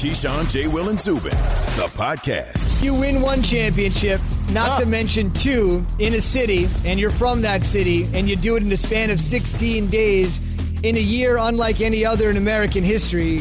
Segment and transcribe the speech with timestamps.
[0.00, 0.66] Keyshawn, J.
[0.66, 1.30] Will, and Zubin,
[1.76, 2.82] the podcast.
[2.82, 4.18] You win one championship,
[4.50, 8.56] not to mention two, in a city, and you're from that city, and you do
[8.56, 10.40] it in the span of 16 days
[10.82, 13.40] in a year unlike any other in American history.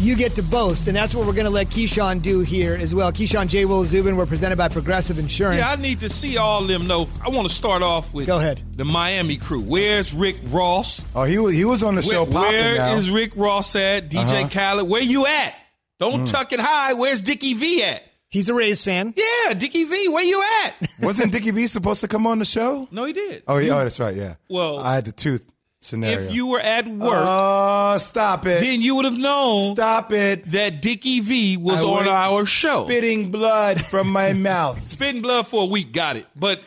[0.00, 2.92] You get to boast, and that's what we're going to let Keyshawn do here as
[2.92, 3.12] well.
[3.12, 3.64] Keyshawn J.
[3.66, 5.58] Will Zubin, we're presented by Progressive Insurance.
[5.58, 7.08] Yeah, I need to see all them know.
[7.24, 8.60] I want to start off with Go ahead.
[8.76, 9.60] the Miami crew.
[9.60, 11.04] Where's Rick Ross?
[11.14, 12.24] Oh, he was he was on the show.
[12.24, 12.96] Where, popping where now.
[12.96, 14.08] is Rick Ross at?
[14.10, 14.48] DJ Uh-huh.
[14.48, 15.54] Khaled, where you at?
[16.00, 16.30] Don't mm.
[16.30, 16.94] tuck it high.
[16.94, 18.02] Where's Dickie V at?
[18.30, 19.12] He's a Rays fan.
[19.16, 20.88] Yeah, Dickie V, where you at?
[21.02, 22.88] Wasn't Dickie V supposed to come on the show?
[22.90, 23.42] no, he did.
[23.46, 24.16] Oh, yeah, oh, that's right.
[24.16, 24.36] Yeah.
[24.48, 25.44] Well, I had the tooth
[25.80, 26.20] scenario.
[26.20, 28.60] if you were at work, oh, stop it!
[28.60, 30.50] then you would have known stop it!
[30.52, 32.84] that Dickie V was I on our show.
[32.84, 34.80] spitting blood from my mouth.
[34.80, 36.26] Spitting blood for a week, got it.
[36.34, 36.62] But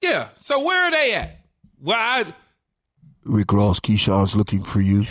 [0.00, 1.40] yeah, so where are they at?
[1.82, 2.32] Well, I,
[3.24, 5.06] Rick Ross, Keyshawn's looking for you.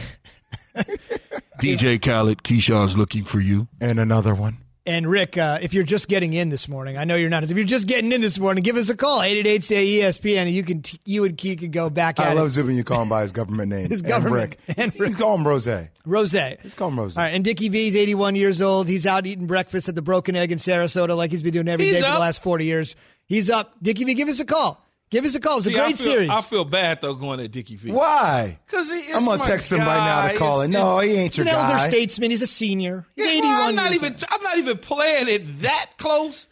[1.61, 3.67] DJ Khaled, Keyshawn's looking for you.
[3.81, 4.57] And another one.
[4.85, 7.43] And Rick, uh, if you're just getting in this morning, I know you're not.
[7.43, 10.49] If you're just getting in this morning, give us a call 888 say ESPN, and
[10.51, 12.51] you can t- you and Key can go back I love it.
[12.51, 12.75] Zubin.
[12.75, 13.89] You call him by his government name.
[13.89, 14.77] His And government- Rick.
[14.79, 15.67] and You call him Rose.
[16.05, 16.33] Rose.
[16.33, 17.17] Let's call him Rose.
[17.19, 18.87] All right, and Dickie V's 81 years old.
[18.87, 21.85] He's out eating breakfast at the Broken Egg in Sarasota like he's been doing every
[21.85, 22.95] day He's for the last 40 years.
[23.27, 23.75] He's up.
[23.83, 24.83] Dickie V, give us a call.
[25.09, 25.57] Give us a call.
[25.57, 26.29] It's a see, great I feel, series.
[26.29, 27.91] I feel bad though going at Dickie V.
[27.91, 28.59] Why?
[28.65, 30.71] Because I'm gonna text him right now to call him.
[30.71, 31.51] No, he ain't your guy.
[31.51, 32.31] He's an elder statesman.
[32.31, 33.07] He's a senior.
[33.15, 34.13] He's Yeah, 81 well, I'm not years even.
[34.13, 34.23] old.
[34.29, 36.45] I'm not even playing it that close.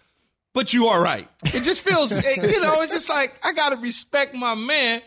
[0.53, 1.27] But you are right.
[1.45, 5.01] It just feels, it- you know, it's just like I gotta respect my man.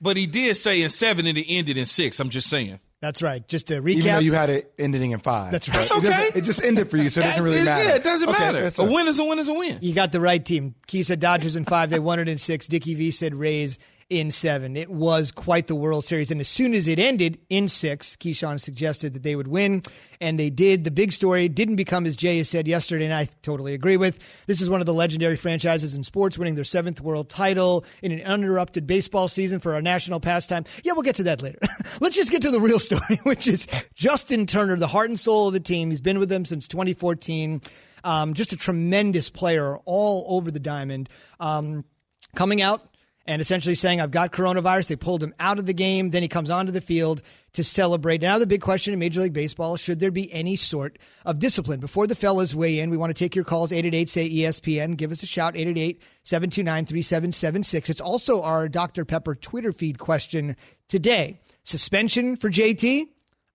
[0.00, 2.20] But he did say in seven and it ended in six.
[2.20, 2.78] I'm just saying.
[3.00, 3.46] That's right.
[3.46, 4.22] Just to Even though recap.
[4.22, 5.52] you had it ending in five.
[5.52, 5.76] That's right.
[5.76, 6.28] That's It, okay.
[6.38, 7.88] it just ended for you, so it doesn't really It's- matter.
[7.90, 8.60] Yeah, it doesn't Okay, matter.
[8.62, 9.78] that's A win is a win is a win.
[9.80, 10.74] You got the right team.
[10.88, 11.90] Key said Dodgers in five.
[11.90, 12.66] They won it in six.
[12.66, 13.78] Dickie V said Rays
[14.10, 14.76] in seven.
[14.76, 16.30] It was quite the World Series.
[16.30, 19.82] And as soon as it ended in six, Keyshawn suggested that they would win,
[20.20, 20.84] and they did.
[20.84, 24.18] The big story didn't become as Jay has said yesterday, and I totally agree with.
[24.46, 28.12] This is one of the legendary franchises in sports, winning their seventh world title in
[28.12, 30.64] an uninterrupted baseball season for our national pastime.
[30.84, 31.58] Yeah, we'll get to that later.
[32.00, 35.48] Let's just get to the real story, which is Justin Turner, the heart and soul
[35.48, 35.90] of the team.
[35.90, 37.60] He's been with them since 2014.
[38.04, 41.10] Um, just a tremendous player all over the diamond.
[41.40, 41.84] Um,
[42.34, 42.87] coming out
[43.28, 44.88] and essentially saying, I've got coronavirus.
[44.88, 46.10] They pulled him out of the game.
[46.10, 47.20] Then he comes onto the field
[47.52, 48.22] to celebrate.
[48.22, 51.78] Now, the big question in Major League Baseball should there be any sort of discipline?
[51.78, 54.96] Before the fellas weigh in, we want to take your calls 888 say ESPN.
[54.96, 57.90] Give us a shout 888 729 3776.
[57.90, 59.04] It's also our Dr.
[59.04, 60.56] Pepper Twitter feed question
[60.88, 63.08] today suspension for JT,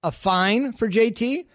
[0.03, 1.47] a fine for JT,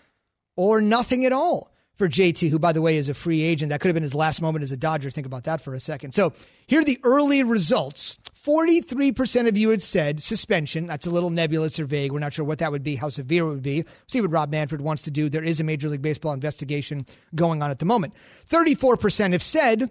[0.56, 3.70] or nothing at all for JT, who, by the way, is a free agent.
[3.70, 5.10] That could have been his last moment as a Dodger.
[5.10, 6.14] Think about that for a second.
[6.14, 6.32] So
[6.68, 10.86] here are the early results 43% of you had said suspension.
[10.86, 12.12] That's a little nebulous or vague.
[12.12, 13.84] We're not sure what that would be, how severe it would be.
[14.06, 15.28] See what Rob Manfred wants to do.
[15.28, 17.04] There is a Major League Baseball investigation
[17.34, 18.14] going on at the moment.
[18.48, 19.90] 34% have said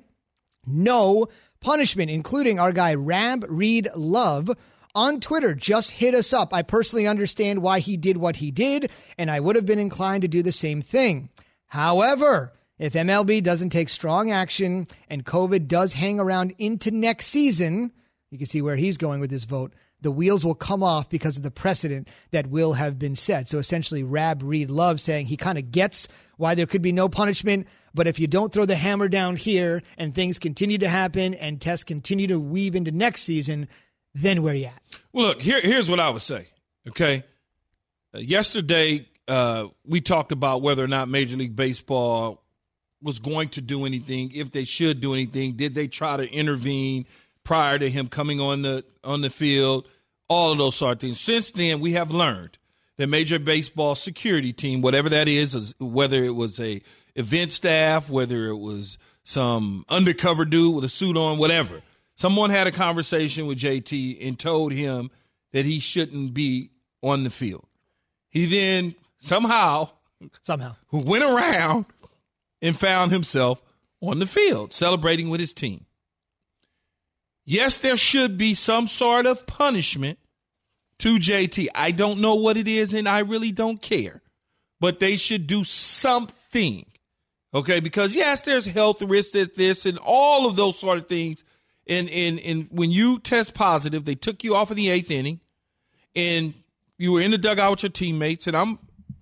[0.65, 1.27] no
[1.59, 4.49] punishment, including our guy Rab Reed Love
[4.95, 5.53] on Twitter.
[5.53, 6.53] Just hit us up.
[6.53, 10.21] I personally understand why he did what he did, and I would have been inclined
[10.21, 11.29] to do the same thing.
[11.67, 17.91] However, if MLB doesn't take strong action and COVID does hang around into next season,
[18.29, 19.73] you can see where he's going with this vote.
[20.01, 23.49] The wheels will come off because of the precedent that will have been set.
[23.49, 26.07] So essentially, Rab Reed Love saying he kind of gets
[26.37, 29.81] why there could be no punishment, but if you don't throw the hammer down here
[29.97, 33.67] and things continue to happen and tests continue to weave into next season,
[34.13, 34.81] then where are you at?
[35.13, 36.47] Well, look, here, here's what I would say.
[36.87, 37.23] Okay.
[38.13, 42.43] Uh, yesterday, uh, we talked about whether or not Major League Baseball
[43.01, 45.53] was going to do anything, if they should do anything.
[45.53, 47.05] Did they try to intervene
[47.43, 49.87] prior to him coming on the on the field?
[50.29, 51.21] All of those sort of things.
[51.21, 52.57] Since then, we have learned
[52.97, 56.81] that Major Baseball security team, whatever that is, is whether it was a
[57.15, 61.81] event staff, whether it was some undercover dude with a suit on, whatever.
[62.15, 65.11] Someone had a conversation with JT and told him
[65.53, 66.71] that he shouldn't be
[67.03, 67.67] on the field.
[68.29, 69.89] He then somehow
[70.41, 70.75] Somehow.
[70.87, 71.85] Who went around
[72.61, 73.61] and found himself
[74.01, 75.85] on the field celebrating with his team.
[77.45, 80.19] Yes, there should be some sort of punishment
[80.99, 81.67] to JT.
[81.73, 84.21] I don't know what it is and I really don't care.
[84.79, 86.85] But they should do something.
[87.53, 91.43] Okay, because yes, there's health risks, at this and all of those sort of things.
[91.87, 95.39] And and and when you test positive, they took you off in the eighth inning,
[96.15, 96.53] and
[96.99, 98.45] you were in the dugout with your teammates.
[98.45, 98.77] And I'm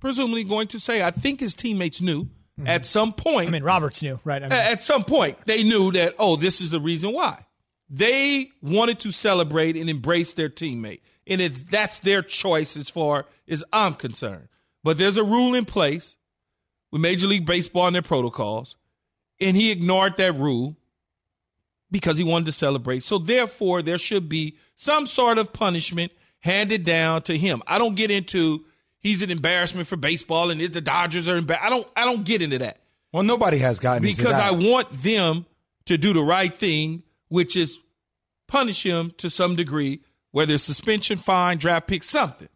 [0.05, 2.67] presumably going to say, I think his teammates knew mm-hmm.
[2.67, 3.47] at some point.
[3.47, 4.43] I mean, Roberts knew, right?
[4.43, 7.43] I mean, at some point, they knew that oh, this is the reason why.
[7.89, 13.25] They wanted to celebrate and embrace their teammate, and it, that's their choice as far
[13.47, 14.47] as I'm concerned.
[14.83, 16.17] But there's a rule in place
[16.91, 18.75] with Major League Baseball and their protocols,
[19.41, 20.77] and he ignored that rule
[21.89, 23.01] because he wanted to celebrate.
[23.01, 26.11] So therefore, there should be some sort of punishment
[26.41, 27.63] handed down to him.
[27.65, 28.65] I don't get into
[29.05, 32.41] he's an embarrassment for baseball and the Dodgers are embar- I don't I don't get
[32.41, 32.79] into that
[33.13, 34.39] Well, nobody has gotten into because.
[34.39, 35.45] I want them
[35.85, 37.77] to do the right thing, which is
[38.47, 42.49] punish him to some degree, whether it's suspension, fine, draft pick, something,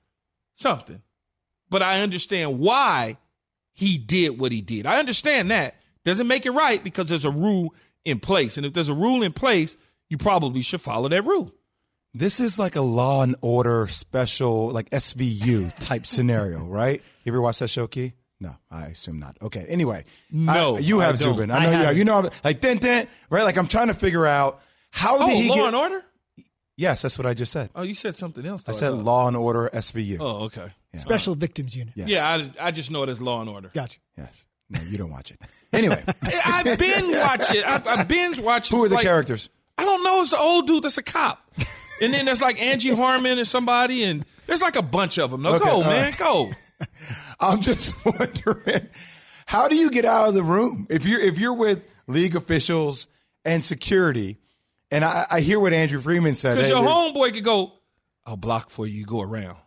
[0.56, 1.02] something.
[1.70, 3.18] But I understand why
[3.74, 4.88] he did what he did.
[4.88, 8.74] I understand that doesn't make it right because there's a rule in place, and if
[8.74, 9.78] there's a rule in place,
[10.10, 11.54] you probably should follow that rule.
[12.14, 17.02] This is like a Law and Order special, like SVU type scenario, right?
[17.24, 18.14] You ever watch that show, Key?
[18.42, 19.38] No, I assume not.
[19.42, 19.66] Okay.
[19.68, 21.36] Anyway, No, I- you I have don't.
[21.36, 21.52] Zubin.
[21.52, 21.98] I I know you have.
[21.98, 23.44] You know, I'm- like dun, dun, right?
[23.44, 24.62] Like I'm trying to figure out
[24.92, 25.66] how Oh, did he Law get?
[25.68, 26.04] and Order.
[26.78, 27.70] Yes, that's what I just said.
[27.76, 28.64] Oh, you said something else.
[28.66, 29.04] I said thought.
[29.04, 30.18] Law and Order SVU.
[30.22, 30.68] Oh, okay.
[30.96, 31.94] Special Victims Unit.
[31.96, 32.08] Yes.
[32.10, 33.70] Yeah, I, I just know it as Law and Order.
[33.74, 34.00] Gotcha.
[34.18, 34.46] Yes.
[34.70, 35.38] No, you don't watch it.
[35.74, 36.02] Anyway,
[36.46, 37.64] I binge watch it.
[37.68, 38.76] I, I binge watch it.
[38.76, 39.50] who are the like- characters?
[39.80, 40.22] I don't know.
[40.22, 41.42] It's the old dude that's a cop.
[42.02, 45.42] And then there's like Angie Harmon and somebody, and there's like a bunch of them.
[45.42, 46.18] No, Okay, go, man, right.
[46.18, 46.52] go.
[47.40, 48.88] I'm just wondering,
[49.46, 53.08] how do you get out of the room if you're if you're with league officials
[53.46, 54.38] and security?
[54.92, 56.56] And I, I hear what Andrew Friedman said.
[56.56, 57.74] Because Hey, your homeboy could go,
[58.26, 59.58] I'll block for you, you go around.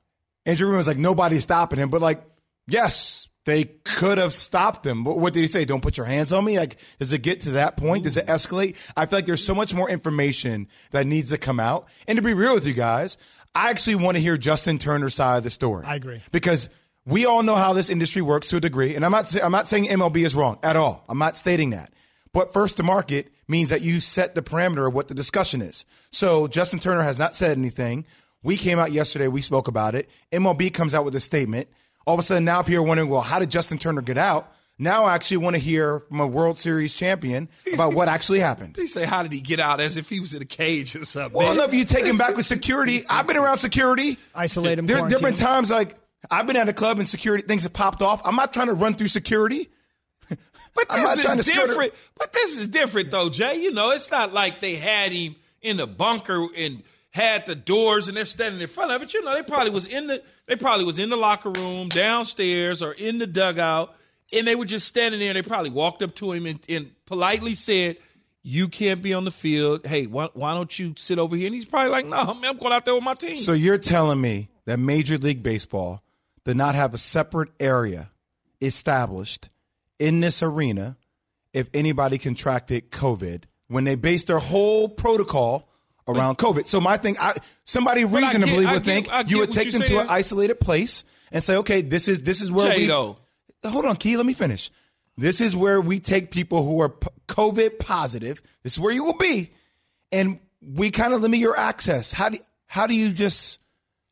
[0.47, 1.91] Andrew Friedman was like, nobody's stopping him.
[1.91, 2.23] But like,
[2.67, 5.03] yes, they could have stopped him.
[5.05, 5.65] But what did he say?
[5.65, 6.59] Don't put your hands on me.
[6.59, 8.05] Like, does it get to that point?
[8.05, 8.77] Does it escalate?
[8.97, 11.89] I feel like there's so much more information that needs to come out.
[12.07, 13.17] And to be real with you guys,
[13.55, 15.85] I actually want to hear Justin Turner's side of the story.
[15.85, 16.21] I agree.
[16.31, 16.69] because
[17.05, 18.95] we all know how this industry works to a degree.
[18.95, 21.05] And I'm not, I'm not saying MLB is wrong at all.
[21.09, 21.93] I'm not stating that.
[22.33, 25.85] But first to market means that you set the parameter of what the discussion is.
[26.11, 28.07] So Justin Turner has not said anything.
[28.43, 29.29] We came out yesterday.
[29.29, 30.09] We spoke about it.
[30.33, 31.69] MLB comes out with a statement.
[32.07, 34.53] All of a sudden, now people are wondering, well, how did Justin Turner get out?
[34.79, 38.75] Now I actually want to hear from a World Series champion about what actually happened.
[38.83, 39.81] They say, how did he get out?
[39.81, 41.39] As if he was in a cage or something.
[41.39, 41.59] Well, man.
[41.59, 44.19] no, if you take him back with security, I've been around security.
[44.35, 44.87] Isolate him.
[44.87, 45.97] There are different times like
[46.31, 48.23] I've been at a club and security things have popped off.
[48.25, 49.71] I'm not trying to run through security.
[50.75, 51.93] But this is different.
[52.19, 53.61] But this is different, though, Jay.
[53.61, 58.09] You know, it's not like they had him in the bunker and had the doors
[58.09, 59.13] and they're standing in front of it.
[59.13, 60.23] You know, they probably was in the
[60.53, 63.95] they probably was in the locker room, downstairs, or in the dugout,
[64.33, 65.33] and they were just standing there.
[65.33, 67.97] They probably walked up to him and, and politely said,
[68.43, 69.87] "You can't be on the field.
[69.87, 72.59] Hey, why, why don't you sit over here?" And he's probably like, "No, man, I'm
[72.59, 76.03] going out there with my team." So you're telling me that Major League Baseball
[76.45, 78.11] did not have a separate area
[78.61, 79.49] established
[79.99, 80.97] in this arena
[81.55, 85.67] if anybody contracted COVID when they based their whole protocol
[86.09, 86.67] around COVID.
[86.67, 87.35] So my thing, I,
[87.65, 90.61] somebody get- reasonably I would get- think get you would take them to an isolated
[90.61, 92.89] place and say, okay, this is this is where Jay, we.
[92.89, 94.17] Hold on, Key.
[94.17, 94.71] Let me finish.
[95.17, 98.43] This is where we take people who are p- COVID positive.
[98.63, 99.51] This is where you will be,
[100.11, 102.13] and we kind of limit your access.
[102.13, 103.59] How do how do you just?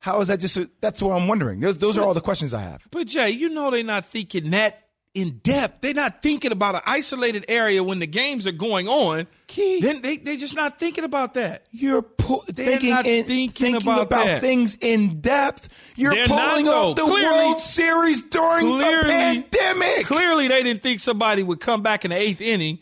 [0.01, 0.57] How is that just?
[0.57, 1.61] A, that's what I'm wondering.
[1.61, 2.87] Those those are all the questions I have.
[2.91, 5.81] But Jay, you know they're not thinking that in depth.
[5.81, 9.27] They're not thinking about an isolated area when the games are going on.
[9.49, 9.81] Key.
[9.81, 11.67] Then they they just not thinking about that.
[11.73, 15.93] You're pu- thinking not in, thinking thinking about about, things in depth.
[15.97, 20.07] You're They're pulling up the Clearly- World Series during a pandemic.
[20.07, 22.79] Clearly, they didn't think somebody would come back in the eighth inning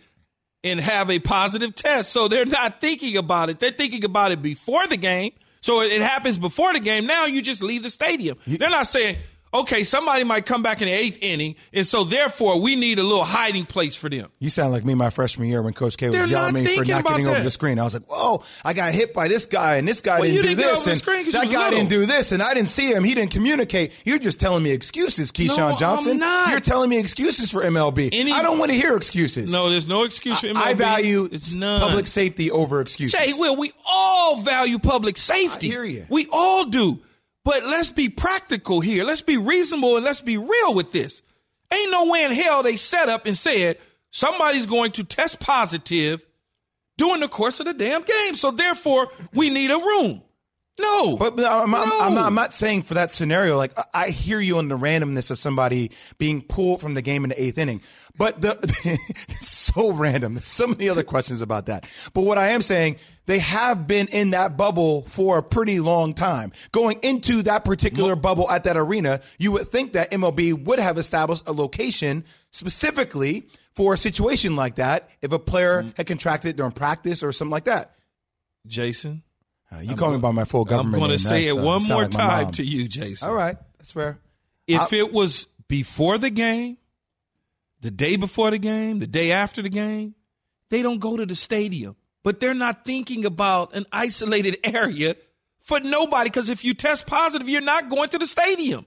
[0.65, 2.13] and have a positive test.
[2.13, 3.59] So they're not thinking about it.
[3.59, 5.33] They're thinking about it before the game.
[5.61, 7.07] So it happens before the game.
[7.07, 8.39] Now you just leave the stadium.
[8.47, 9.17] They're not saying,
[9.53, 13.03] okay, somebody might come back in the eighth inning, and so therefore we need a
[13.03, 14.31] little hiding place for them.
[14.39, 16.77] You sound like me my freshman year when Coach K was They're yelling at me
[16.77, 17.79] for not getting over the screen.
[17.79, 18.43] I was like, "Whoa!
[18.65, 21.25] I got hit by this guy, and this guy Well, didn't do this, and screen
[21.25, 23.05] 'cause you that guy didn't do this, and I didn't see him.
[23.05, 23.93] He didn't communicate.
[24.05, 26.19] You're just telling me excuses, Keyshawn No, I'm Johnson.
[26.19, 26.51] not.
[26.51, 28.11] You're telling me excuses for MLB.
[28.13, 29.51] Any- I don't want to hear excuses.
[29.53, 30.57] No, there's no excuse for MLB.
[30.71, 31.81] I value it's none.
[31.81, 33.19] public safety over excuses.
[33.19, 35.69] Jay, Will, we all value public safety.
[35.69, 36.07] I hear you.
[36.09, 37.01] We all do.
[37.49, 39.05] But let's be practical here.
[39.05, 41.23] Let's be reasonable and let's be real with this.
[41.73, 43.79] Ain't no way in hell they set up and said
[44.11, 46.27] somebody's going to test positive
[46.99, 48.37] during the course of the damn game.
[48.37, 50.21] So therefore, we need a room.
[50.81, 51.17] No.
[51.17, 53.57] But, but I'm, I'm- I'm not, I'm not saying for that scenario.
[53.57, 57.31] Like I- hear you on the randomness of somebody being pulled from the game in
[57.31, 57.81] the eighth inning,
[58.17, 58.57] but the
[59.29, 60.35] it's so random.
[60.35, 61.87] There's so many other questions about that.
[62.15, 66.15] But what I am saying, they have been in that bubble for a pretty long
[66.15, 66.53] time.
[66.73, 70.97] Going into that particular bubble at that arena, you would think that MLB would have
[70.97, 75.91] established a location specifically for a situation like that if a player Mm-hmm.
[75.97, 77.95] had contracted during practice or something like that.
[78.67, 79.23] Jason,
[79.71, 80.95] Uh, you call me by my full government.
[80.95, 83.29] I'm going to say it one more like time to you, Jason.
[83.29, 84.19] All right, that's fair.
[84.67, 86.79] If it was before the game,
[87.81, 90.15] the day before the game, the day after the game,
[90.71, 91.97] they don't go to the stadium.
[92.25, 95.17] But they're not thinking about an isolated area
[95.61, 98.87] for nobody because if you test positive, you're not going to the stadium.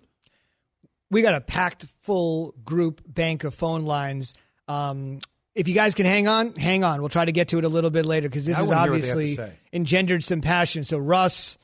[1.09, 4.33] We got a packed full group bank of phone lines.
[4.67, 5.19] Um,
[5.55, 6.99] if you guys can hang on, hang on.
[7.01, 8.81] We'll try to get to it a little bit later because this I has wanna
[8.83, 10.83] hear what they have to obviously engendered some passion.
[10.83, 11.57] So, Russ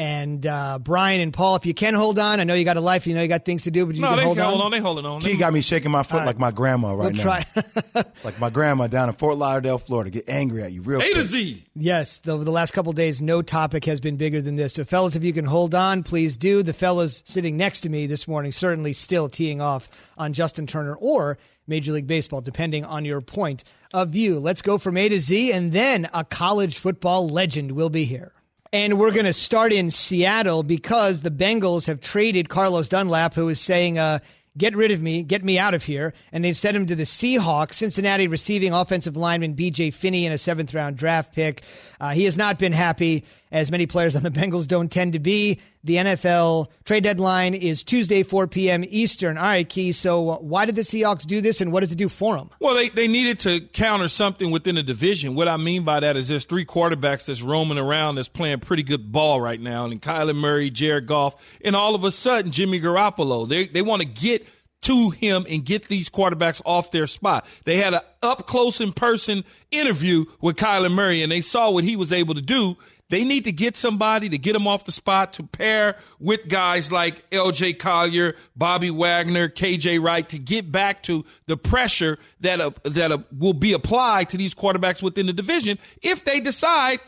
[0.00, 2.80] and uh, Brian and Paul, if you can hold on, I know you got a
[2.80, 4.60] life, you know you got things to do, but you No, can they hold hold
[4.60, 4.66] on.
[4.66, 4.70] on.
[4.70, 5.20] They holding on.
[5.20, 6.26] Key got me shaking my foot right.
[6.26, 8.02] like my grandma right We'll now.
[8.24, 10.10] Like my grandma down in Fort Lauderdale, Florida.
[10.10, 11.14] Get angry at you real A quick.
[11.14, 11.64] to Z.
[11.74, 14.74] Yes, the, the last couple days, no topic has been bigger than this.
[14.74, 16.62] So, fellas, if you can hold on, please do.
[16.62, 20.94] The fellas sitting next to me this morning certainly still teeing off on Justin Turner
[20.94, 21.38] or
[21.68, 24.38] Major League Baseball, depending on your point of view.
[24.38, 28.32] Let's go from A to Z, and then a college football legend will be here.
[28.72, 33.48] And we're going to start in Seattle because the Bengals have traded Carlos Dunlap, who
[33.48, 34.18] is saying, uh,
[34.58, 36.12] Get rid of me, get me out of here.
[36.32, 37.74] And they've sent him to the Seahawks.
[37.74, 41.62] Cincinnati receiving offensive lineman BJ Finney in a seventh round draft pick.
[42.00, 45.18] Uh, he has not been happy, as many players on the Bengals don't tend to
[45.18, 45.60] be.
[45.84, 48.84] The NFL trade deadline is Tuesday, 4 p.m.
[48.86, 49.38] Eastern.
[49.38, 49.92] All right, Key.
[49.92, 52.50] So, uh, why did the Seahawks do this, and what does it do for them?
[52.60, 55.34] Well, they, they needed to counter something within the division.
[55.34, 58.82] What I mean by that is there's three quarterbacks that's roaming around that's playing pretty
[58.82, 62.80] good ball right now, and Kyler Murray, Jared Goff, and all of a sudden Jimmy
[62.80, 63.48] Garoppolo.
[63.48, 64.46] They they want to get
[64.82, 67.46] to him and get these quarterbacks off their spot.
[67.64, 71.84] They had an up close in person interview with Kyler Murray, and they saw what
[71.84, 72.76] he was able to do.
[73.10, 76.92] They need to get somebody to get him off the spot to pair with guys
[76.92, 77.74] like L.J.
[77.74, 79.98] Collier, Bobby Wagner, K.J.
[79.98, 85.02] Wright to get back to the pressure that that will be applied to these quarterbacks
[85.02, 87.00] within the division if they decide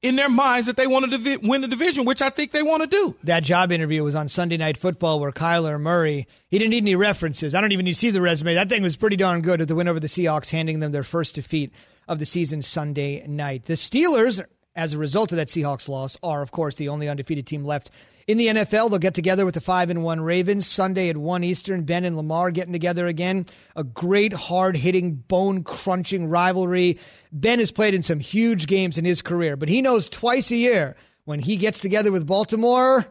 [0.00, 2.82] in their minds that they want to win the division, which I think they want
[2.82, 3.16] to do.
[3.24, 6.94] That job interview was on Sunday Night Football where Kyler Murray, he didn't need any
[6.94, 7.54] references.
[7.54, 8.54] I don't even need to see the resume.
[8.54, 11.02] That thing was pretty darn good at the win over the Seahawks, handing them their
[11.02, 11.72] first defeat
[12.06, 13.64] of the season Sunday night.
[13.64, 14.44] The Steelers,
[14.78, 17.90] as a result of that Seahawks loss, are, of course, the only undefeated team left
[18.28, 18.90] in the NFL.
[18.90, 21.82] They'll get together with the 5 and 1 Ravens Sunday at 1 Eastern.
[21.82, 23.46] Ben and Lamar getting together again.
[23.74, 26.96] A great, hard hitting, bone crunching rivalry.
[27.32, 30.56] Ben has played in some huge games in his career, but he knows twice a
[30.56, 30.94] year
[31.24, 33.04] when he gets together with Baltimore,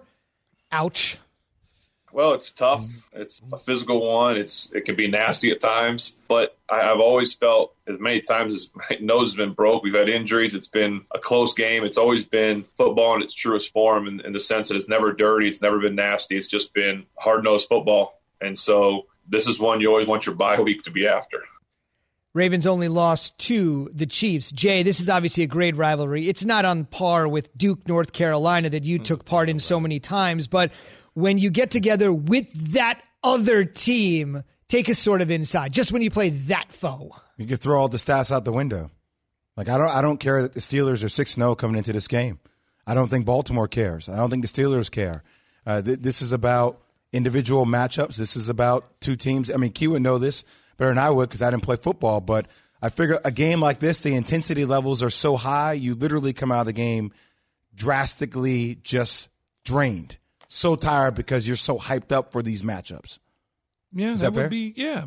[0.71, 1.19] ouch.
[2.11, 2.83] Well, it's tough.
[2.83, 3.21] Mm-hmm.
[3.21, 4.37] It's a physical one.
[4.37, 8.53] It's it can be nasty at times, but I, I've always felt as many times
[8.53, 9.83] as my nose has been broke.
[9.83, 10.55] We've had injuries.
[10.55, 11.83] It's been a close game.
[11.83, 15.13] It's always been football in its truest form, in, in the sense that it's never
[15.13, 15.47] dirty.
[15.47, 16.37] It's never been nasty.
[16.37, 18.19] It's just been hard nosed football.
[18.41, 21.43] And so this is one you always want your bye week to be after.
[22.33, 24.51] Ravens only lost to the Chiefs.
[24.51, 26.29] Jay, this is obviously a great rivalry.
[26.29, 29.03] It's not on par with Duke, North Carolina that you mm-hmm.
[29.03, 30.71] took part in so many times, but
[31.17, 35.73] when you get together with that other team, take us sort of inside.
[35.73, 37.11] Just when you play that foe.
[37.37, 38.91] You could throw all the stats out the window.
[39.55, 42.07] Like I don't, I don't care that the Steelers are six zero coming into this
[42.07, 42.39] game.
[42.85, 44.07] I don't think Baltimore cares.
[44.07, 45.23] I don't think the Steelers care.
[45.65, 48.17] Uh, th- this is about individual matchups.
[48.17, 49.49] This is about two teams.
[49.49, 50.43] I mean, Key would know this
[50.77, 52.21] better than I would because I didn't play football.
[52.21, 52.45] But
[52.79, 56.51] I figure a game like this, the intensity levels are so high, you literally come
[56.51, 57.11] out of the game
[57.73, 59.29] drastically just
[59.65, 60.17] drained,
[60.47, 63.19] so tired because you're so hyped up for these matchups.
[63.93, 64.43] Yeah, Is that, that fair?
[64.45, 65.05] would be yeah,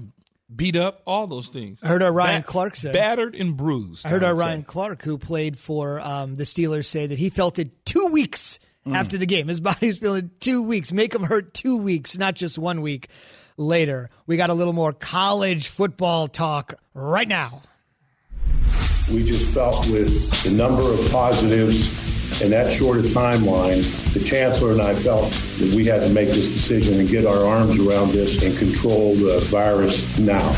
[0.54, 1.78] beat up, all those things.
[1.82, 2.92] I heard our Ryan Bat- Clark say.
[2.92, 4.04] battered and bruised.
[4.06, 4.46] I heard our would say.
[4.46, 8.58] Ryan Clark, who played for um, the Steelers, say that he felt it two weeks
[8.90, 9.48] after the game.
[9.48, 10.92] His body's feeling two weeks.
[10.92, 13.08] Make him hurt two weeks, not just one week
[13.56, 14.08] later.
[14.26, 17.62] We got a little more college football talk right now.
[19.12, 21.90] We just felt with the number of positives
[22.40, 23.82] in that short a timeline,
[24.14, 27.44] the chancellor and I felt that we had to make this decision and get our
[27.44, 30.54] arms around this and control the virus now.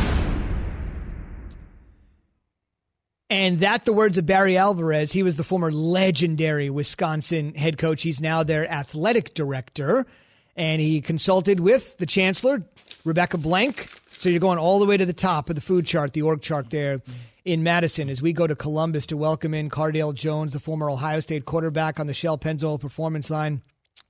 [3.28, 8.02] And that, the words of Barry Alvarez, he was the former legendary Wisconsin head coach.
[8.02, 10.06] He's now their athletic director.
[10.54, 12.62] And he consulted with the chancellor,
[13.04, 13.88] Rebecca Blank.
[14.10, 16.42] So you're going all the way to the top of the food chart, the org
[16.42, 17.00] chart there
[17.44, 21.20] in Madison as we go to Columbus to welcome in Cardale Jones, the former Ohio
[21.20, 23.62] State quarterback on the Shell Pennzoil performance line,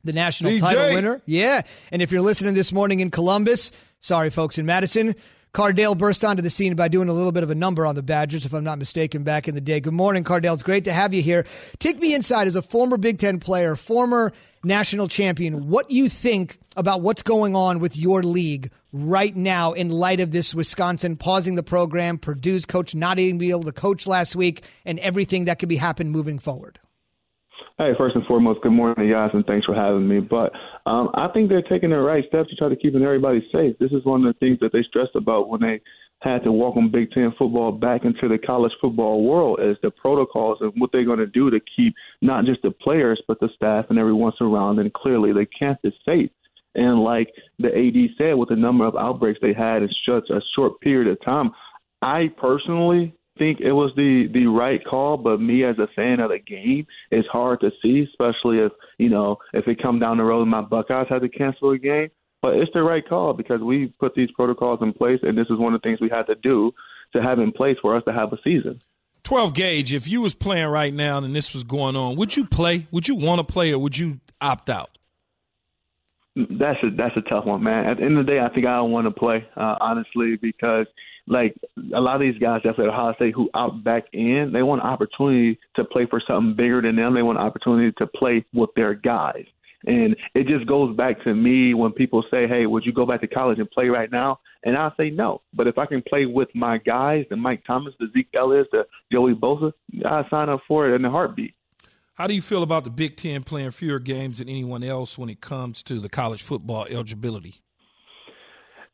[0.05, 1.23] the national title winner.
[1.25, 1.63] Yeah.
[1.91, 5.15] And if you're listening this morning in Columbus, sorry, folks in Madison,
[5.55, 8.03] Cardale burst onto the scene by doing a little bit of a number on the
[8.03, 9.81] Badgers, if I'm not mistaken, back in the day.
[9.81, 10.55] Good morning, Cardale.
[10.55, 11.45] It's great to have you here.
[11.79, 14.33] Take me inside as a former Big Ten player, former
[14.65, 19.91] national champion, what you think about what's going on with your league right now in
[19.91, 24.07] light of this Wisconsin pausing the program, Purdue's coach not even be able to coach
[24.07, 26.81] last week, and everything that could be happen moving forward.
[27.79, 30.21] Hey, first and foremost, good morning, guys, and thanks for having me.
[30.21, 30.53] But
[30.85, 33.79] um, I think they're taking the right steps to try to keep everybody safe.
[33.79, 35.81] This is one of the things that they stressed about when they
[36.21, 40.59] had to welcome Big Ten football back into the college football world is the protocols
[40.61, 43.87] and what they're going to do to keep not just the players but the staff
[43.89, 46.31] and everyone surrounding clearly the campus safe.
[46.75, 50.41] And like the AD said, with the number of outbreaks they had in such a
[50.55, 51.51] short period of time,
[52.03, 56.31] I personally think it was the the right call, but me as a fan of
[56.31, 60.25] the game, it's hard to see, especially if you know if it come down the
[60.25, 62.11] road and my Buckeyes had to cancel a game.
[62.41, 65.59] But it's the right call because we put these protocols in place, and this is
[65.59, 66.73] one of the things we had to do
[67.15, 68.83] to have in place for us to have a season.
[69.23, 72.45] 12 gauge, if you was playing right now and this was going on, would you
[72.45, 72.87] play?
[72.91, 74.99] Would you want to play or would you opt out?
[76.35, 77.87] That's a that's a tough one, man.
[77.87, 80.37] At the end of the day, I think I don't want to play, uh, honestly,
[80.41, 80.87] because
[81.27, 81.55] like
[81.95, 84.63] a lot of these guys that play at Ohio State who opt back in, they
[84.63, 87.15] want an opportunity to play for something bigger than them.
[87.15, 89.45] They want an opportunity to play with their guys.
[89.85, 93.21] And it just goes back to me when people say, Hey, would you go back
[93.21, 94.41] to college and play right now?
[94.65, 95.43] And I say no.
[95.55, 98.87] But if I can play with my guys, the Mike Thomas, the Zeke Elliott, the
[99.11, 99.73] Joey Bosa,
[100.05, 101.55] I sign up for it in a heartbeat.
[102.15, 105.31] How do you feel about the Big Ten playing fewer games than anyone else when
[105.31, 107.63] it comes to the college football eligibility?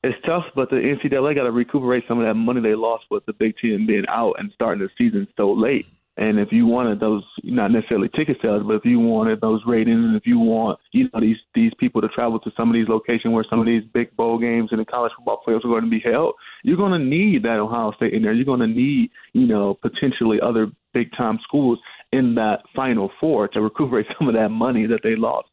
[0.05, 3.27] It's tough, but the NCAA got to recuperate some of that money they lost with
[3.27, 5.87] the Big Ten being out and starting the season so late.
[6.17, 10.05] And if you wanted those, not necessarily ticket sales, but if you wanted those ratings,
[10.05, 12.89] and if you want, you know, these these people to travel to some of these
[12.89, 15.85] locations where some of these big bowl games and the college football playoffs are going
[15.85, 18.33] to be held, you're going to need that Ohio State in there.
[18.33, 21.79] You're going to need, you know, potentially other big time schools
[22.13, 25.49] in that Final Four to recuperate some of that money that they lost.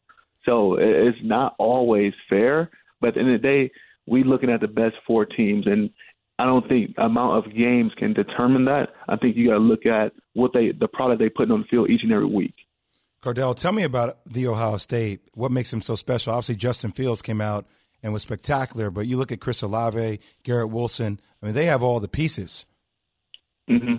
[0.46, 2.70] So it's not always fair,
[3.02, 3.72] but at the end of the day,
[4.06, 5.90] we looking at the best four teams, and
[6.38, 8.90] I don't think amount of games can determine that.
[9.08, 11.68] I think you got to look at what they the product they put on the
[11.68, 12.54] field each and every week.
[13.24, 15.22] Cardale, tell me about the Ohio State.
[15.34, 16.34] What makes them so special?
[16.34, 17.66] Obviously, Justin Fields came out
[18.04, 21.20] and was spectacular, but you look at Chris Olave, Garrett Wilson.
[21.42, 22.68] I mean, they have all the pieces.
[23.68, 23.96] Mm-hmm.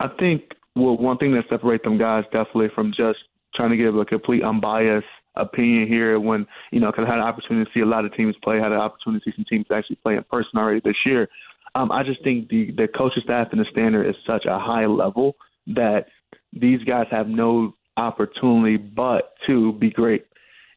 [0.00, 0.42] I think
[0.74, 3.18] well, one thing that separates them guys definitely from just
[3.54, 7.24] trying to give a complete unbiased opinion here when, you know, because I had an
[7.24, 9.66] opportunity to see a lot of teams play, had an opportunity to see some teams
[9.72, 11.28] actually play in person already this year.
[11.74, 14.86] Um, I just think the, the coaching staff and the standard is such a high
[14.86, 15.36] level
[15.68, 16.06] that
[16.52, 20.26] these guys have no opportunity but to be great.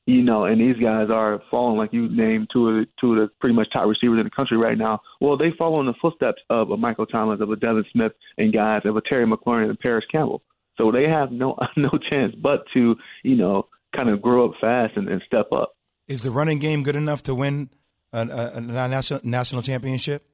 [0.07, 3.19] You know, and these guys are following, like you named two of the, two of
[3.19, 5.01] the pretty much top receivers in the country right now.
[5.19, 8.53] Well, they follow in the footsteps of a Michael Thomas, of a Devin Smith, and
[8.53, 10.41] guys of a Terry McLaurin and Parris Campbell.
[10.77, 14.95] So they have no no chance but to, you know, kind of grow up fast
[14.95, 15.75] and, and step up.
[16.07, 17.69] Is the running game good enough to win
[18.13, 20.25] a, a, a national national championship?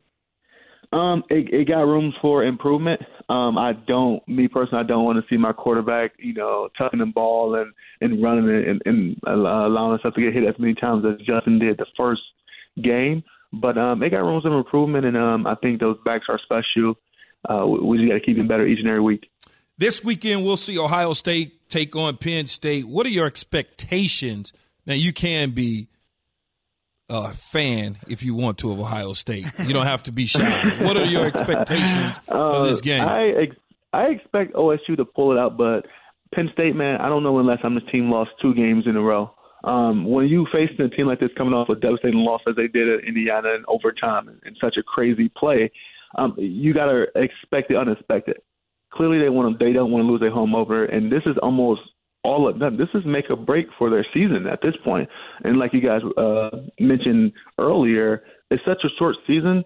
[0.93, 3.01] Um, it, it got rooms for improvement.
[3.27, 6.99] Um, I don't, me personally, I don't want to see my quarterback, you know, tucking
[6.99, 10.75] the ball and and running it and, and allowing himself to get hit as many
[10.75, 12.21] times as Justin did the first
[12.83, 13.23] game.
[13.51, 16.95] But um, it got rooms for improvement, and um, I think those backs are special.
[17.49, 19.29] Uh, we just got to keep them better each and every week.
[19.79, 22.87] This weekend, we'll see Ohio State take on Penn State.
[22.87, 24.53] What are your expectations?
[24.85, 25.87] Now, you can be
[27.09, 29.45] a fan if you want to of Ohio State.
[29.59, 30.83] You don't have to be shy.
[30.83, 33.03] what are your expectations uh, of this game?
[33.03, 33.55] I ex-
[33.91, 35.85] I expect OSU to pull it out, but
[36.33, 39.01] Penn State, man, I don't know unless I'm the team lost two games in a
[39.01, 39.33] row.
[39.63, 42.67] Um, when you face a team like this coming off a devastating loss as they
[42.67, 45.71] did at Indiana in overtime and, and such a crazy play,
[46.17, 48.37] um, you got to expect the unexpected
[48.93, 51.35] clearly they want to, they don't want to lose their home over, and this is
[51.41, 51.81] almost
[52.23, 52.77] all of them.
[52.77, 55.09] This is make a break for their season at this point.
[55.43, 59.63] And like you guys uh, mentioned earlier, it's such a short season.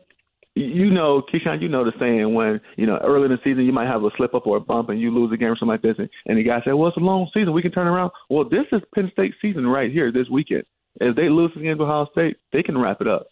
[0.55, 3.71] You know, Keyshawn, you know the saying when, you know, early in the season you
[3.71, 5.67] might have a slip up or a bump and you lose a game or something
[5.67, 5.95] like this.
[5.99, 7.53] And, and the guy said, well, it's a long season.
[7.53, 8.11] We can turn around.
[8.29, 10.63] Well, this is Penn State season right here this weekend.
[10.99, 13.27] If they lose against Ohio State, they can wrap it up.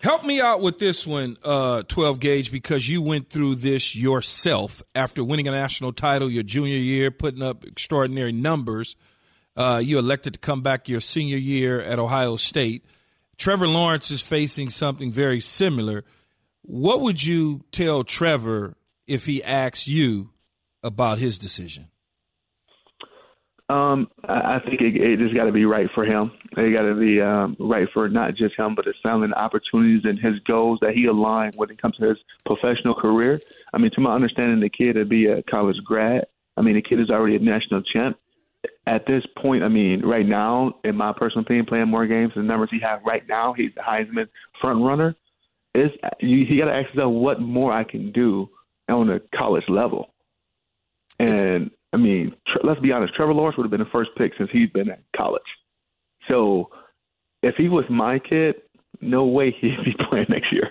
[0.00, 4.82] Help me out with this one, uh, 12 gauge, because you went through this yourself
[4.94, 8.94] after winning a national title your junior year, putting up extraordinary numbers.
[9.56, 12.84] Uh, you elected to come back your senior year at Ohio State.
[13.38, 16.04] Trevor Lawrence is facing something very similar.
[16.62, 20.30] What would you tell Trevor if he asks you
[20.82, 21.88] about his decision?
[23.68, 26.30] Um, I think it, it just got to be right for him.
[26.56, 30.02] It got to be um, right for not just him, but his family and opportunities
[30.04, 33.40] and his goals that he aligned when it comes to his professional career.
[33.74, 36.26] I mean, to my understanding, the kid would be a college grad.
[36.56, 38.16] I mean, the kid is already a national champ.
[38.86, 42.42] At this point, I mean, right now, in my personal opinion, playing more games, the
[42.42, 44.28] numbers he has right now, he's the Heisman
[44.60, 45.16] front runner.
[45.74, 48.48] Is you, you got to ask yourself what more I can do
[48.88, 50.14] on a college level.
[51.18, 54.32] And I mean, tr- let's be honest, Trevor Lawrence would have been the first pick
[54.36, 55.42] since he's been at college.
[56.28, 56.70] So
[57.42, 58.56] if he was my kid,
[59.00, 60.68] no way he'd be playing next year.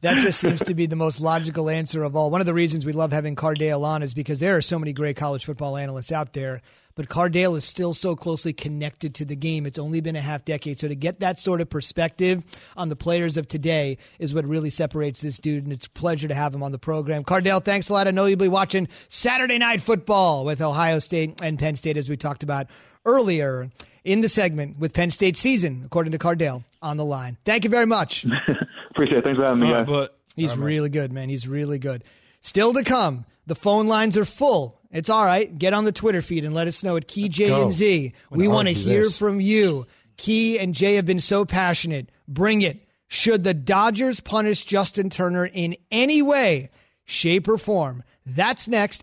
[0.00, 2.30] that just seems to be the most logical answer of all.
[2.30, 4.92] One of the reasons we love having Cardale on is because there are so many
[4.92, 6.62] great college football analysts out there,
[6.94, 9.66] but Cardale is still so closely connected to the game.
[9.66, 10.78] It's only been a half decade.
[10.78, 12.44] So to get that sort of perspective
[12.76, 16.28] on the players of today is what really separates this dude, and it's a pleasure
[16.28, 17.24] to have him on the program.
[17.24, 18.08] Cardale, thanks a lot.
[18.08, 22.08] I know you'll be watching Saturday Night Football with Ohio State and Penn State, as
[22.08, 22.66] we talked about
[23.04, 23.70] earlier
[24.04, 27.36] in the segment with Penn State season, according to Cardale, on the line.
[27.44, 28.24] Thank you very much.
[28.90, 29.24] Appreciate it.
[29.24, 29.86] Thanks for having me, guys.
[29.86, 31.28] but He's really good, man.
[31.28, 32.04] He's really good.
[32.40, 33.24] Still to come.
[33.46, 34.78] The phone lines are full.
[34.92, 35.56] It's all right.
[35.58, 37.62] Get on the Twitter feed and let us know at Key J go.
[37.62, 38.12] and Z.
[38.30, 39.18] We want to hear this.
[39.18, 39.86] from you.
[40.18, 42.10] Key and Jay have been so passionate.
[42.28, 42.86] Bring it.
[43.08, 46.70] Should the Dodgers punish Justin Turner in any way,
[47.04, 48.02] shape, or form?
[48.24, 49.02] That's next.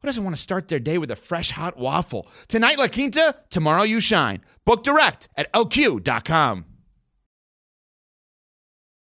[0.00, 2.26] who doesn't want to start their day with a fresh hot waffle?
[2.48, 4.40] Tonight, La Quinta, tomorrow, you shine.
[4.64, 6.64] Book direct at lq.com.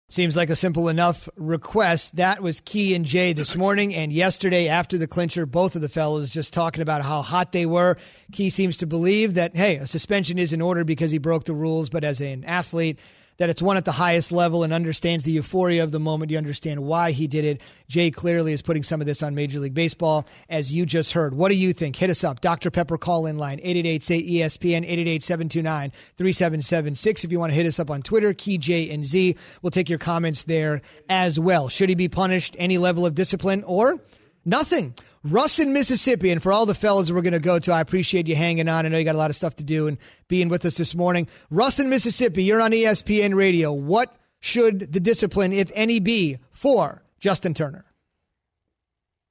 [0.09, 2.16] Seems like a simple enough request.
[2.16, 5.46] That was Key and Jay this morning and yesterday after the clincher.
[5.46, 7.96] Both of the fellas just talking about how hot they were.
[8.33, 11.55] Key seems to believe that, hey, a suspension is in order because he broke the
[11.55, 12.98] rules, but as an athlete,
[13.40, 16.31] that it's one at the highest level and understands the euphoria of the moment.
[16.31, 17.62] You understand why he did it.
[17.88, 21.33] Jay clearly is putting some of this on Major League Baseball, as you just heard.
[21.33, 21.96] What do you think?
[21.96, 22.42] Hit us up.
[22.42, 22.70] Dr.
[22.70, 27.24] Pepper call in line 888 say ESPN 888 729 3776.
[27.24, 29.88] If you want to hit us up on Twitter, Key J and Z, we'll take
[29.88, 31.70] your comments there as well.
[31.70, 32.57] Should he be punished?
[32.59, 34.00] Any level of discipline or
[34.44, 34.94] nothing?
[35.22, 38.26] Russ in Mississippi, and for all the fellas we're going to go to, I appreciate
[38.26, 38.87] you hanging on.
[38.87, 40.94] I know you got a lot of stuff to do and being with us this
[40.94, 41.28] morning.
[41.50, 43.70] Russ in Mississippi, you're on ESPN Radio.
[43.70, 47.85] What should the discipline, if any, be for Justin Turner?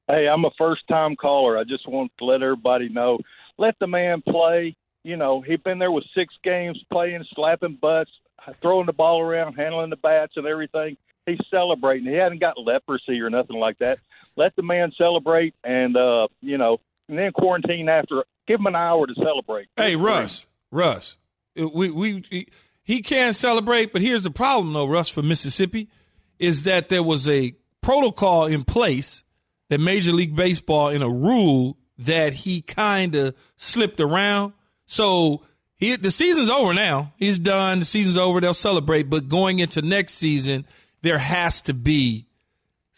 [0.08, 1.58] Hey, I'm a first time caller.
[1.58, 3.18] I just want to let everybody know.
[3.58, 4.76] Let the man play.
[5.04, 8.12] You know, he's been there with six games playing, slapping butts,
[8.62, 10.98] throwing the ball around, handling the bats and everything.
[11.26, 12.08] He's celebrating.
[12.08, 14.00] He hasn't got leprosy or nothing like that.
[14.36, 18.24] Let the man celebrate and uh, you know, and then quarantine after.
[18.48, 19.68] Give him an hour to celebrate.
[19.78, 21.18] Hey, Russ, Russ,
[21.60, 22.48] uh, we we
[22.84, 25.88] he- can celebrate, but here's the problem, though, Russ, for Mississippi,
[26.40, 29.24] is that there was a protocol in place
[29.70, 34.54] that Major League Baseball in a rule that he kind of slipped around.
[34.88, 35.44] So
[35.76, 37.14] he the season's over now.
[37.18, 37.80] He's done.
[37.80, 38.42] The season's over.
[38.42, 40.66] They'll celebrate, but going into next season,
[41.02, 42.26] there has to be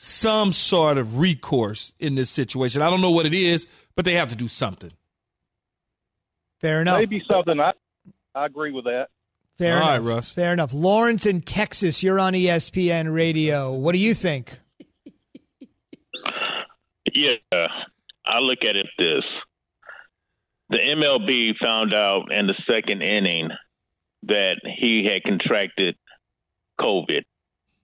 [0.04, 2.82] some sort of recourse in this situation.
[2.82, 4.92] I don't know what it is, but they have to do something.
[6.60, 6.98] Fair enough.
[6.98, 7.60] Maybe something.
[7.60, 7.74] I
[8.34, 9.10] I agree with that.
[9.60, 10.08] Fair All right, enough.
[10.08, 10.34] Russ.
[10.34, 10.74] Fair enough.
[10.74, 13.74] Lawrence in Texas, you're on ESPN Radio.
[13.74, 14.58] What do you think?
[17.14, 17.68] Yeah,
[18.26, 19.24] I look at it this:
[20.70, 23.50] the MLB found out in the second inning
[24.24, 25.96] that he had contracted
[26.80, 27.22] COVID.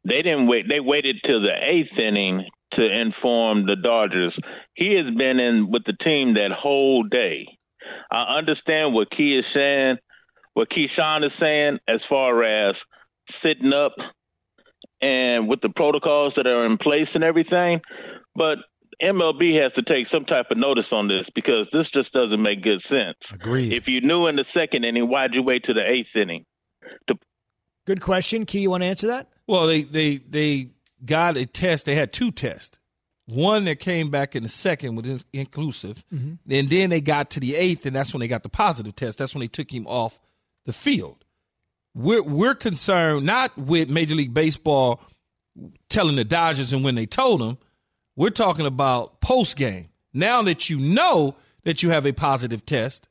[0.08, 0.66] They didn't wait.
[0.70, 4.38] They waited till the eighth inning to inform the Dodgers.
[4.74, 7.48] He has been in with the team that whole day.
[8.12, 9.98] I understand what Key is saying,
[10.54, 12.76] what Keyshawn is saying, as far as
[13.44, 13.96] sitting up
[15.02, 17.82] and with the protocols that are in place and everything.
[18.36, 18.58] But
[19.02, 22.64] MLB has to take some type of notice on this because this just doesn't make
[22.64, 23.18] good sense.
[23.32, 23.74] Agreed.
[23.74, 26.46] If you knew in the second inning, why'd you wait to the eighth inning?
[27.86, 28.46] Good question.
[28.46, 29.30] Key, you want to answer that?
[29.48, 30.70] Well, they they they
[31.06, 31.86] got a test.
[31.86, 32.78] They had two tests.
[33.26, 36.38] One that came back in the second was in- inclusive, Mhm.
[36.50, 39.18] and then they got to the eighth, and that's when they got the positive test.
[39.18, 40.18] That's when they took him off
[40.66, 41.26] the field.
[41.94, 45.02] We're we're concerned not with Major League Baseball
[45.90, 47.58] telling the Dodgers and when they told them.
[48.16, 49.90] We're talking about post game.
[50.14, 53.08] Now that you know that you have a positive test,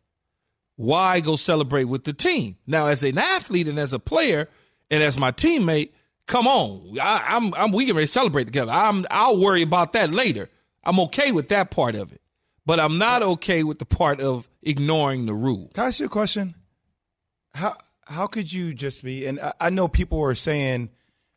[0.77, 2.57] why go celebrate with the team?
[2.67, 4.49] Now, as an athlete and as a player
[4.91, 5.91] and as my teammate,
[6.27, 8.73] come on, I, I'm, I'm, we can ready celebrate together.
[8.73, 10.49] I'm, I'll worry about that later.
[10.85, 12.21] I'm okay with that part of it,
[12.65, 15.71] but I'm not okay with the part of ignoring the rule.
[15.75, 16.55] Can I ask you a question?
[17.55, 19.27] How how could you just be?
[19.27, 20.91] And I, I know people are saying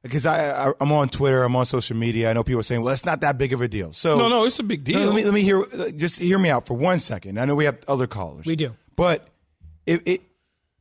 [0.04, 2.30] because I, I I'm on Twitter, I'm on social media.
[2.30, 3.92] I know people are saying, well, it's not that big of a deal.
[3.94, 5.00] So No, no, it's a big deal.
[5.06, 5.66] let me let me hear.
[5.96, 7.40] Just hear me out for one second.
[7.40, 8.46] I know we have other callers.
[8.46, 8.76] We do.
[8.96, 9.28] but
[9.88, 10.22] it, it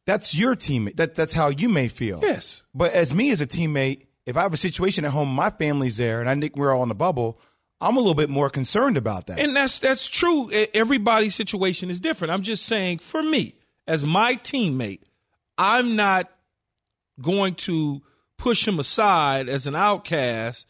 [0.08, 0.96] that's your teammate.
[0.96, 2.20] That that's how you may feel.
[2.22, 2.62] Yes.
[2.74, 5.98] But as me as a teammate, if I have a situation at home, my family's
[5.98, 7.38] there, and I think we're all in the bubble.
[7.78, 9.38] I'm a little bit more concerned about that.
[9.38, 10.50] And that's that's true.
[10.72, 12.32] Everybody's situation is different.
[12.32, 13.54] I'm just saying, for me,
[13.86, 15.00] as my teammate,
[15.58, 16.30] I'm not
[17.20, 18.00] going to
[18.38, 20.66] push him aside as an outcast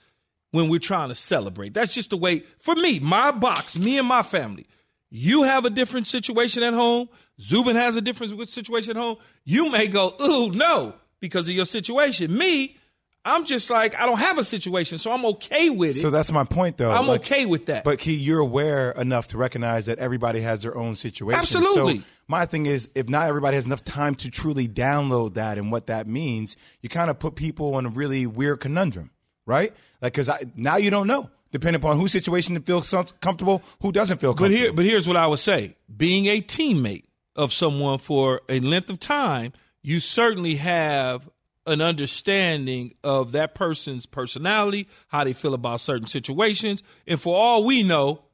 [0.51, 1.75] when we're trying to celebrate.
[1.75, 4.67] That's just the way, for me, my box, me and my family.
[5.11, 7.09] You have a different situation at home.
[7.41, 9.17] Zubin has a different situation at home.
[9.45, 12.37] You may go, ooh, no, because of your situation.
[12.37, 12.77] Me,
[13.25, 16.01] I'm just like, I don't have a situation, so I'm okay with it.
[16.01, 16.91] So that's my point, though.
[16.91, 17.85] I'm Like, okay with that.
[17.85, 21.39] But Key, you're aware enough to recognize that everybody has their own situation.
[21.39, 21.99] Absolutely.
[21.99, 25.71] So my thing is, if not everybody has enough time to truly download that and
[25.71, 29.11] what that means, you kind of put people in a really weird conundrum,
[29.47, 29.73] right?
[30.01, 34.21] Like, because now you don't know, depending upon whose situation feels com- comfortable, who doesn't
[34.21, 34.49] feel comfortable.
[34.49, 37.05] But here, but here's what I would say: being a teammate
[37.39, 41.31] of someone for a length of time, you certainly have
[41.67, 47.63] an understanding of that person's personality, how they feel about certain situations, and for all
[47.63, 48.25] we know,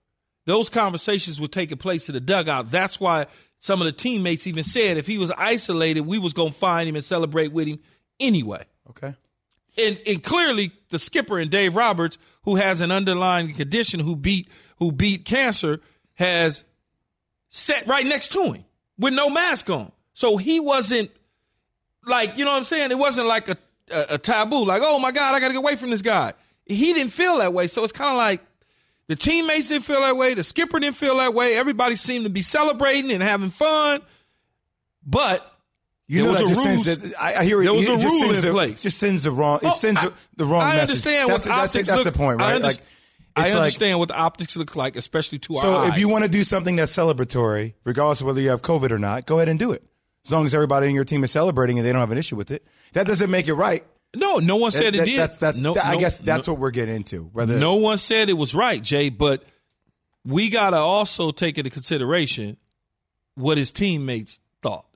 [0.46, 2.70] those conversations were taking place in the dugout.
[2.70, 3.26] That's why
[3.58, 6.96] some of the teammates even said if he was isolated, we was gonna find him
[6.96, 7.80] and celebrate with him
[8.18, 8.64] anyway.
[8.90, 9.14] okay.
[9.76, 14.48] And, and clearly the skipper and Dave Roberts, who has an underlying condition, who beat
[14.78, 15.80] who beat cancer,
[16.14, 16.62] has
[17.50, 18.64] sat right next to him
[18.98, 19.92] with no mask on.
[20.12, 21.10] So he wasn't
[22.06, 22.90] like you know what I'm saying.
[22.90, 23.56] It wasn't like a
[23.92, 24.64] a, a taboo.
[24.64, 26.32] Like oh my god, I got to get away from this guy.
[26.66, 27.66] He didn't feel that way.
[27.66, 28.40] So it's kind of like
[29.08, 30.34] the teammates didn't feel that way.
[30.34, 31.56] The skipper didn't feel that way.
[31.56, 34.00] Everybody seemed to be celebrating and having fun,
[35.06, 35.50] but.
[36.06, 37.64] You there know was that a just sends that, I, I hear it.
[37.64, 38.82] There was it a just rule in the- place.
[38.82, 39.60] Just sends the wrong.
[39.62, 42.12] It Oh, sends I- the, the wrong I understand that's, what that's, optics that's look,
[42.12, 42.60] the point, right?
[42.60, 42.76] like,
[43.36, 45.98] I it's like- understand what the optics look like, especially to So our So if
[45.98, 49.26] you want to do something that's celebratory, regardless of whether you have COVID or not,
[49.26, 49.82] go ahead and do it.
[50.24, 52.36] As long as everybody in your team is celebrating and they don't have an issue
[52.36, 53.84] with it, that doesn't make it right.
[54.16, 55.18] no, no one said That- it that- did.
[55.18, 55.60] That's that's.
[55.60, 57.24] No- I no- guess that's no- what we're getting into.
[57.32, 59.42] Whether No one said it was right, Jay, but
[60.24, 62.56] we got to also take into consideration
[63.34, 64.86] what his teammates thought.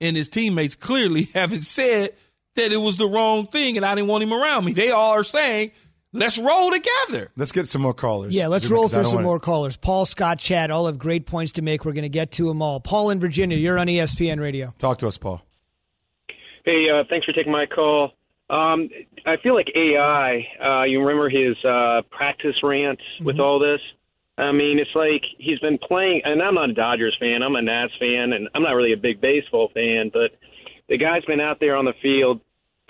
[0.00, 2.14] And his teammates clearly haven't said
[2.54, 4.72] that it was the wrong thing and I didn't want him around me.
[4.72, 5.72] They all are saying,
[6.14, 7.30] let's roll together.
[7.36, 8.34] let's get some more callers.
[8.34, 9.76] Yeah, let's Zubin, roll 'cause through some wanna- more callers.
[9.76, 11.84] Paul, Scott, Chad, all have great points to make.
[11.84, 12.80] We're going to get to them all.
[12.80, 14.72] Paul in Virginia, you're on ESPN Radio.
[14.78, 15.42] Talk to us, Paul.
[16.64, 18.14] Hey, uh, thanks for taking my call.
[18.48, 18.88] Um,
[19.26, 20.46] I feel like AI.
[20.62, 23.80] Uh, you remember his uh, practice rants with all this?
[24.36, 27.42] I mean, it's like he's been playing, and I'm not a Dodgers fan.
[27.42, 30.10] I'm a Nats fan, and I'm not really a big baseball fan.
[30.12, 30.32] But
[30.88, 32.40] the guy's been out there on the field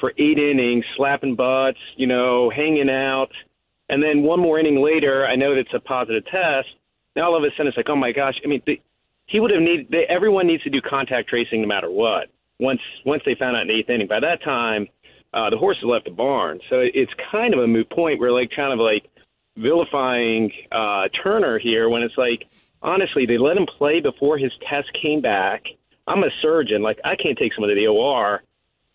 [0.04, 3.30] for eight innings, slapping butts, you know, hanging out,
[3.88, 6.68] and then one more inning later, I know that's a positive test.
[7.16, 8.34] Now all of a sudden, it's like, oh my gosh!
[8.44, 8.78] I mean, the,
[9.24, 9.86] he would have needed.
[9.90, 12.28] They, everyone needs to do contact tracing no matter what.
[12.60, 14.88] Once once they found out in the eighth inning, by that time,
[15.32, 16.60] uh, the horse had left the barn.
[16.68, 18.20] So it's kind of a moot point.
[18.20, 19.08] We're like kind of like
[19.56, 22.44] vilifying uh, Turner here when it's like
[22.82, 25.62] honestly they let him play before his test came back.
[26.06, 26.82] I'm a surgeon.
[26.82, 28.42] Like I can't take someone to the OR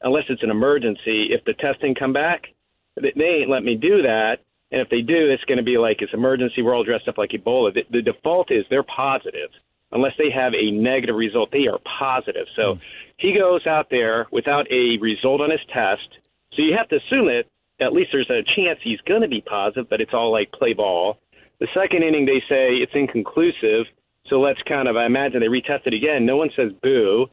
[0.02, 1.28] unless it's an emergency.
[1.32, 2.48] If the testing come back,
[2.96, 4.38] they they ain't let me do that.
[4.72, 6.62] And if they do, it's going to be like it's emergency.
[6.62, 7.74] We're all dressed up like Ebola.
[7.74, 9.50] The, the default is they're positive
[9.92, 11.52] unless they have a negative result.
[11.52, 12.46] They are positive.
[12.56, 12.80] So hmm.
[13.18, 16.08] he goes out there without a result on his test.
[16.54, 17.46] So you have to assume that
[17.80, 20.74] at least there's a chance he's going to be positive, but it's all like play
[20.74, 21.18] ball.
[21.60, 23.86] The second inning, they say it's inconclusive.
[24.28, 26.26] So let's kind of, I imagine they retest it again.
[26.26, 27.28] No one says boo.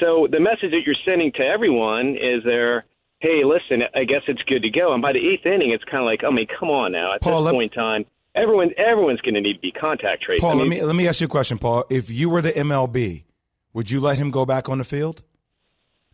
[0.00, 2.84] So the message that you're sending to everyone is there,
[3.20, 4.92] hey, listen, I guess it's good to go.
[4.92, 7.14] And by the eighth inning, it's kind of like, I mean, come on now.
[7.14, 8.04] At Paul, this let- point in time,
[8.34, 10.42] everyone, everyone's going to need to be contact traced.
[10.42, 11.84] Paul, I mean, let me let me ask you a question, Paul.
[11.88, 13.24] If you were the MLB,
[13.72, 15.22] would you let him go back on the field?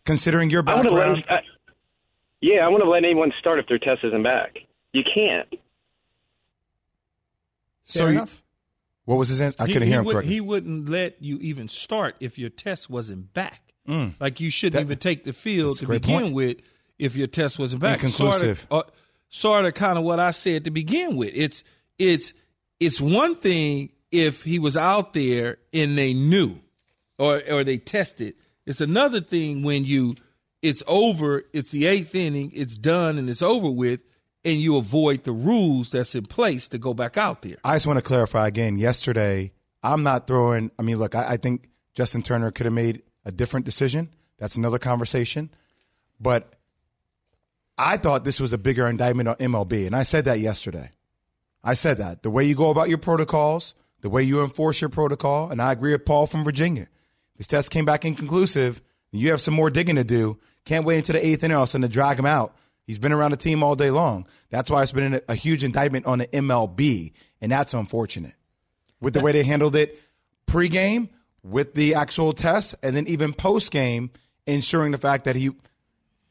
[0.05, 1.39] Considering your I let background, him, I,
[2.41, 4.57] yeah, I wouldn't let anyone start if their test isn't back.
[4.91, 5.47] You can't.
[7.83, 8.25] so you,
[9.05, 9.57] what was his answer?
[9.61, 10.33] I He- couldn't he hear him would- correctly.
[10.33, 13.61] He wouldn't let you even start if your test wasn't back.
[13.87, 14.13] Mm.
[14.19, 16.33] Like you shouldn't That- even take the field to begin point.
[16.33, 16.57] with
[16.99, 18.01] if your test wasn't back.
[18.03, 18.67] Inconclusive.
[18.69, 18.91] Sort of, uh,
[19.29, 21.31] sort of kind of what I said to begin with.
[21.33, 21.63] It's
[21.99, 22.33] it's
[22.79, 26.55] it's one thing if he was out there and they knew
[27.19, 28.35] or or they tested.
[28.65, 30.15] It's another thing when you
[30.61, 31.43] it's over.
[31.51, 32.51] It's the eighth inning.
[32.55, 33.99] It's done and it's over with,
[34.45, 37.57] and you avoid the rules that's in place to go back out there.
[37.65, 38.77] I just want to clarify again.
[38.77, 39.51] Yesterday,
[39.83, 40.71] I'm not throwing.
[40.79, 44.09] I mean, look, I, I think Justin Turner could have made a different decision.
[44.37, 45.49] That's another conversation.
[46.19, 46.53] But
[47.77, 50.91] I thought this was a bigger indictment on MLB, and I said that yesterday.
[51.63, 54.89] I said that the way you go about your protocols, the way you enforce your
[54.89, 56.87] protocol, and I agree with Paul from Virginia.
[57.37, 58.81] This test came back inconclusive.
[59.11, 60.39] You have some more digging to do.
[60.65, 62.55] Can't wait until the eighth inning all of a sudden to drag him out.
[62.85, 64.27] He's been around the team all day long.
[64.49, 68.35] That's why it's been a, a huge indictment on the MLB, and that's unfortunate.
[68.99, 69.99] With the way they handled it
[70.47, 71.09] pregame,
[71.43, 74.11] with the actual test, and then even post game,
[74.47, 75.51] ensuring the fact that he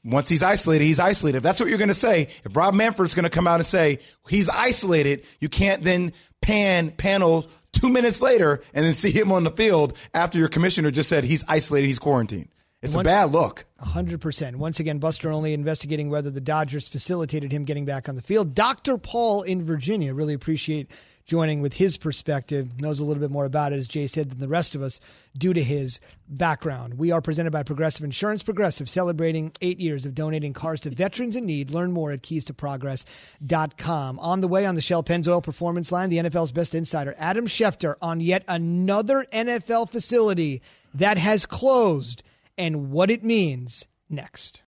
[0.04, 1.38] once he's isolated, he's isolated.
[1.38, 3.66] If that's what you're going to say, if Rob Manfred's going to come out and
[3.66, 9.30] say he's isolated, you can't then pan panel two minutes later and then see him
[9.30, 12.48] on the field after your commissioner just said he's isolated, he's quarantined.
[12.82, 13.64] It's One- a bad look.
[13.80, 14.56] 100%.
[14.56, 18.56] Once again, Buster only investigating whether the Dodgers facilitated him getting back on the field.
[18.56, 18.98] Dr.
[18.98, 20.90] Paul in Virginia, really appreciate
[21.32, 22.78] joining with his perspective.
[22.78, 25.00] Knows a little bit more about it, as Jay said, than the rest of us
[25.34, 26.98] due to his background.
[26.98, 28.42] We are presented by Progressive Insurance.
[28.42, 31.70] Progressive celebrating eight years of donating cars to veterans in need.
[31.70, 34.18] Learn more at keys2progress.com.
[34.18, 37.94] On the way on the Shell Pennzoil Performance Line, the NFL's best insider, Adam Schefter,
[38.02, 40.60] on yet another NFL facility
[40.92, 42.22] that has closed
[42.58, 44.60] and what it means next.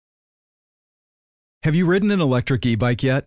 [1.62, 3.26] Have you ridden an electric e bike yet?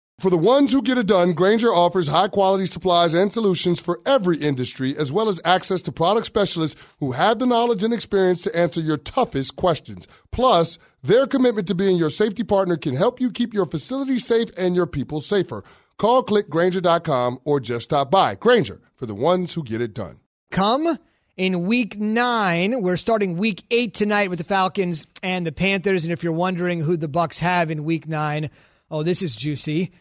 [0.21, 3.99] For the ones who get it done, Grainger offers high quality supplies and solutions for
[4.05, 8.39] every industry, as well as access to product specialists who have the knowledge and experience
[8.41, 10.07] to answer your toughest questions.
[10.31, 14.49] Plus, their commitment to being your safety partner can help you keep your facility safe
[14.59, 15.63] and your people safer.
[15.97, 18.35] Call clickgrainger.com or just stop by.
[18.35, 20.19] Grainger for the ones who get it done.
[20.51, 20.99] come
[21.35, 22.83] in week nine.
[22.83, 26.03] We're starting week eight tonight with the Falcons and the Panthers.
[26.03, 28.51] And if you're wondering who the Bucs have in week nine,
[28.91, 29.91] oh, this is juicy.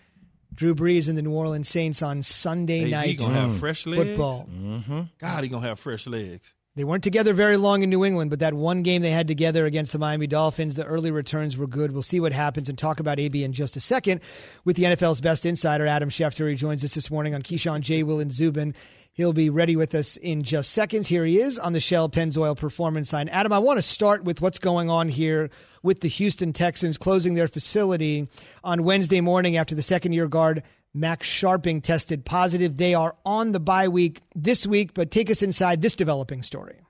[0.54, 3.86] Drew Brees and the New Orleans Saints on Sunday Hey, he night gonna have fresh
[3.86, 4.08] legs.
[4.10, 4.48] football.
[4.52, 5.00] Mm-hmm.
[5.18, 6.54] God, he gonna have fresh legs.
[6.76, 9.66] They weren't together very long in New England, but that one game they had together
[9.66, 11.90] against the Miami Dolphins, the early returns were good.
[11.92, 14.20] We'll see what happens and talk about AB in just a second
[14.64, 16.48] with the NFL's best insider, Adam Schefter.
[16.48, 18.04] He joins us this morning on Keyshawn J.
[18.04, 18.74] Will and Zubin.
[19.12, 21.08] He'll be ready with us in just seconds.
[21.08, 23.28] Here he is on the Shell Pennzoil Performance Line.
[23.28, 25.50] Adam, I want to start with what's going on here
[25.82, 28.28] with the Houston Texans closing their facility
[28.62, 30.62] on Wednesday morning after the second year guard
[30.94, 32.76] Max Scharping tested positive.
[32.76, 36.80] They are on the bye week this week, but take us inside this developing story.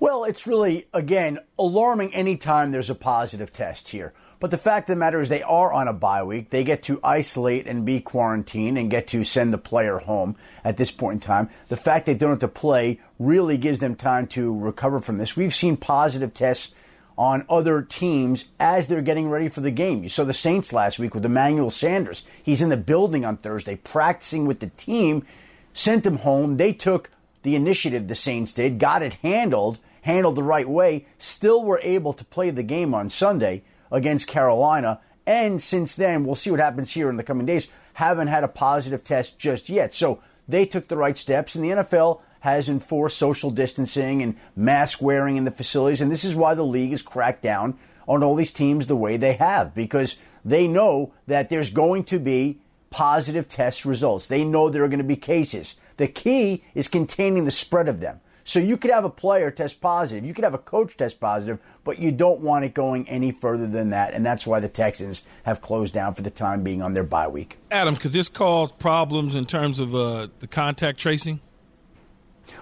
[0.00, 4.12] Well, it's really, again, alarming anytime there's a positive test here.
[4.40, 6.50] But the fact of the matter is, they are on a bye week.
[6.50, 10.76] They get to isolate and be quarantined and get to send the player home at
[10.76, 11.50] this point in time.
[11.68, 15.36] The fact they don't have to play really gives them time to recover from this.
[15.36, 16.72] We've seen positive tests
[17.16, 20.04] on other teams as they're getting ready for the game.
[20.04, 22.24] You saw the Saints last week with Emmanuel Sanders.
[22.40, 25.26] He's in the building on Thursday practicing with the team,
[25.72, 26.54] sent him home.
[26.54, 27.10] They took
[27.42, 32.12] the initiative, the Saints did, got it handled, handled the right way, still were able
[32.12, 35.00] to play the game on Sunday against Carolina.
[35.26, 38.48] And since then, we'll see what happens here in the coming days, haven't had a
[38.48, 39.94] positive test just yet.
[39.94, 45.02] So they took the right steps, and the NFL has enforced social distancing and mask
[45.02, 46.00] wearing in the facilities.
[46.00, 49.16] And this is why the league has cracked down on all these teams the way
[49.16, 52.60] they have, because they know that there's going to be
[52.90, 54.28] positive test results.
[54.28, 55.74] They know there are going to be cases.
[55.98, 58.20] The key is containing the spread of them.
[58.48, 61.58] So you could have a player test positive, you could have a coach test positive,
[61.84, 64.14] but you don't want it going any further than that.
[64.14, 67.28] And that's why the Texans have closed down for the time being on their bye
[67.28, 67.58] week.
[67.70, 71.40] Adam, could this cause problems in terms of uh, the contact tracing?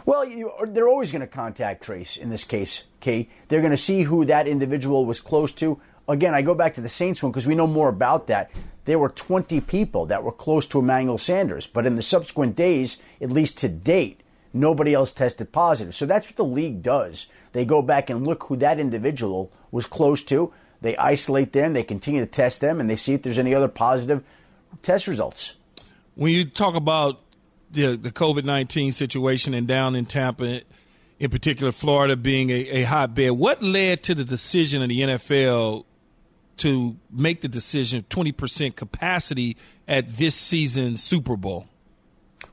[0.05, 3.30] Well, you, they're always going to contact trace in this case, Kate.
[3.47, 5.80] They're going to see who that individual was close to.
[6.09, 8.51] again, I go back to the Saints one because we know more about that.
[8.87, 12.99] There were 20 people that were close to Emmanuel Sanders, but in the subsequent days,
[13.20, 15.95] at least to date, nobody else tested positive.
[15.95, 17.27] So that's what the league does.
[17.53, 20.53] They go back and look who that individual was close to.
[20.83, 23.69] They isolate them, they continue to test them, and they see if there's any other
[23.69, 24.23] positive
[24.83, 25.55] test results.
[26.15, 27.21] When you talk about
[27.71, 30.63] the the COVID nineteen situation and down in Tampa,
[31.19, 35.85] in particular Florida being a, a hotbed, what led to the decision of the NFL
[36.59, 39.57] to make the decision of twenty percent capacity
[39.89, 41.67] at this season's Super Bowl?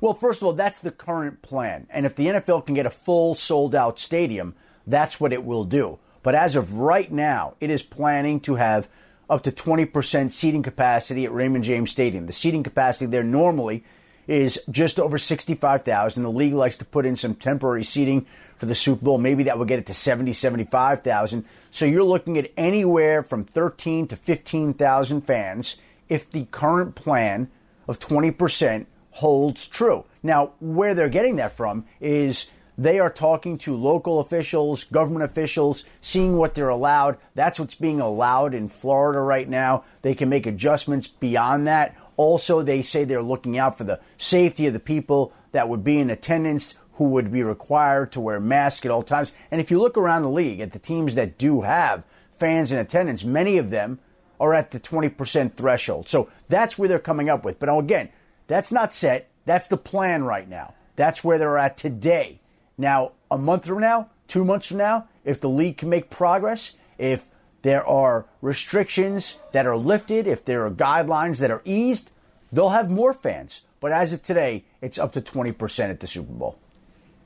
[0.03, 1.87] Well, first of all, that's the current plan.
[1.89, 4.53] And if the NFL can get a full sold out stadium,
[4.85, 5.97] that's what it will do.
[6.23, 8.89] But as of right now, it is planning to have
[9.29, 12.25] up to 20% seating capacity at Raymond James Stadium.
[12.25, 13.85] The seating capacity there normally
[14.27, 16.21] is just over 65,000.
[16.21, 18.25] The league likes to put in some temporary seating
[18.57, 19.17] for the Super Bowl.
[19.17, 21.45] Maybe that will get it to 70, 75,000.
[21.71, 25.77] So you're looking at anywhere from 13 to 15,000 fans
[26.09, 27.49] if the current plan
[27.87, 30.05] of 20% holds true.
[30.21, 32.47] Now, where they're getting that from is
[32.77, 37.17] they are talking to local officials, government officials, seeing what they're allowed.
[37.35, 39.83] That's what's being allowed in Florida right now.
[40.01, 41.95] They can make adjustments beyond that.
[42.17, 45.99] Also, they say they're looking out for the safety of the people that would be
[45.99, 49.31] in attendance who would be required to wear masks at all times.
[49.51, 52.79] And if you look around the league at the teams that do have fans in
[52.79, 53.99] attendance, many of them
[54.39, 56.09] are at the 20% threshold.
[56.09, 57.59] So that's where they're coming up with.
[57.59, 58.09] But again,
[58.47, 59.29] that's not set.
[59.45, 60.73] That's the plan right now.
[60.95, 62.39] That's where they're at today.
[62.77, 66.73] Now, a month from now, two months from now, if the league can make progress,
[66.97, 67.29] if
[67.61, 72.11] there are restrictions that are lifted, if there are guidelines that are eased,
[72.51, 73.61] they'll have more fans.
[73.79, 76.57] But as of today, it's up to 20% at the Super Bowl.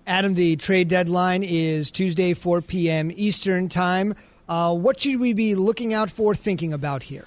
[0.06, 3.12] Adam, the trade deadline is Tuesday, 4 p.m.
[3.14, 4.16] Eastern Time.
[4.48, 7.26] Uh, what should we be looking out for, thinking about here?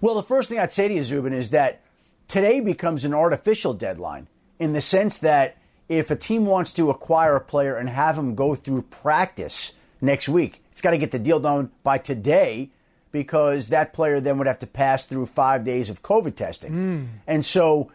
[0.00, 1.80] Well, the first thing I'd say to you, Zubin, is that
[2.28, 5.56] today becomes an artificial deadline in the sense that
[5.88, 10.28] if a team wants to acquire a player and have him go through practice next
[10.28, 12.70] week, it's got to get the deal done by today
[13.10, 16.72] because that player then would have to pass through five days of COVID testing.
[16.72, 17.06] Mm.
[17.26, 17.90] And so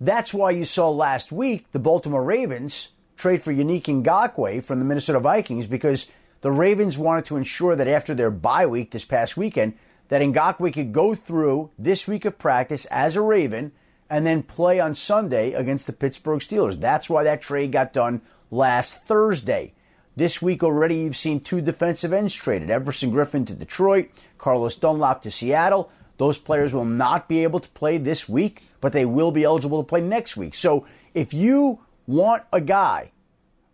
[0.00, 4.84] that's why you saw last week the Baltimore Ravens trade for Yannick Ngakoue from the
[4.84, 6.10] Minnesota Vikings because
[6.40, 9.74] the Ravens wanted to ensure that after their bye week this past weekend,
[10.08, 13.72] that Ngakoue could go through this week of practice as a Raven
[14.08, 16.80] and then play on Sunday against the Pittsburgh Steelers.
[16.80, 19.72] That's why that trade got done last Thursday.
[20.14, 25.22] This week already, you've seen two defensive ends traded Everson Griffen to Detroit, Carlos Dunlap
[25.22, 25.90] to Seattle.
[26.18, 29.82] Those players will not be able to play this week, but they will be eligible
[29.82, 30.54] to play next week.
[30.54, 33.10] So if you want a guy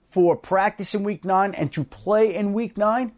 [0.09, 3.13] for practice in week nine and to play in week nine,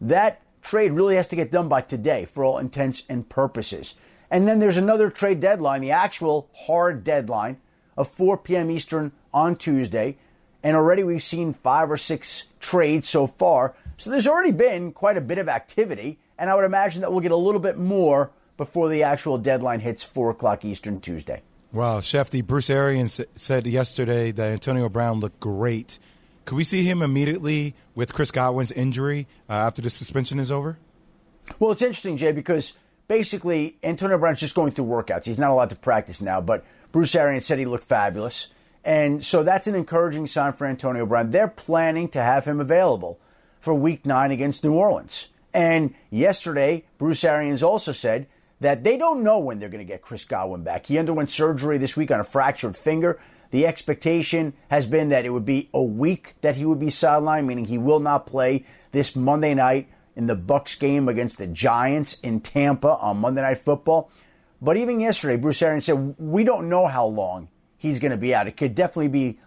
[0.00, 3.94] that trade really has to get done by today for all intents and purposes.
[4.30, 7.56] And then there's another trade deadline, the actual hard deadline
[7.96, 8.70] of 4 p.m.
[8.70, 10.18] Eastern on Tuesday.
[10.62, 13.74] And already we've seen five or six trades so far.
[13.96, 16.18] So there's already been quite a bit of activity.
[16.38, 19.80] And I would imagine that we'll get a little bit more before the actual deadline
[19.80, 21.40] hits 4 o'clock Eastern Tuesday.
[21.72, 25.98] Wow, Schefty, Bruce Arians said yesterday that Antonio Brown looked great.
[26.48, 30.78] Could we see him immediately with Chris Godwin's injury uh, after the suspension is over?
[31.58, 35.26] Well, it's interesting, Jay, because basically Antonio Brown's just going through workouts.
[35.26, 38.48] He's not allowed to practice now, but Bruce Arians said he looked fabulous.
[38.82, 41.32] And so that's an encouraging sign for Antonio Brown.
[41.32, 43.20] They're planning to have him available
[43.60, 45.28] for week nine against New Orleans.
[45.52, 48.26] And yesterday, Bruce Arians also said
[48.60, 50.86] that they don't know when they're going to get Chris Godwin back.
[50.86, 53.20] He underwent surgery this week on a fractured finger.
[53.50, 57.46] The expectation has been that it would be a week that he would be sidelined,
[57.46, 62.18] meaning he will not play this Monday night in the Bucs game against the Giants
[62.20, 64.10] in Tampa on Monday Night Football.
[64.60, 68.34] But even yesterday, Bruce Arians said we don't know how long he's going to be
[68.34, 68.48] out.
[68.48, 69.38] It could definitely be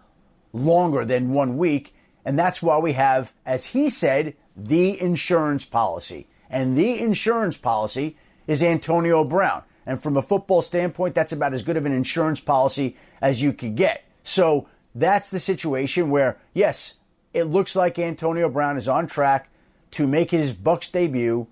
[0.52, 1.94] longer than one week,
[2.24, 6.28] and that's why we have, as he said, the insurance policy.
[6.50, 9.62] And the insurance policy is Antonio Brown.
[9.86, 13.52] And from a football standpoint, that's about as good of an insurance policy as you
[13.52, 14.04] could get.
[14.22, 16.94] So that's the situation where, yes,
[17.34, 19.48] it looks like Antonio Brown is on track
[19.92, 21.46] to make his Bucs debut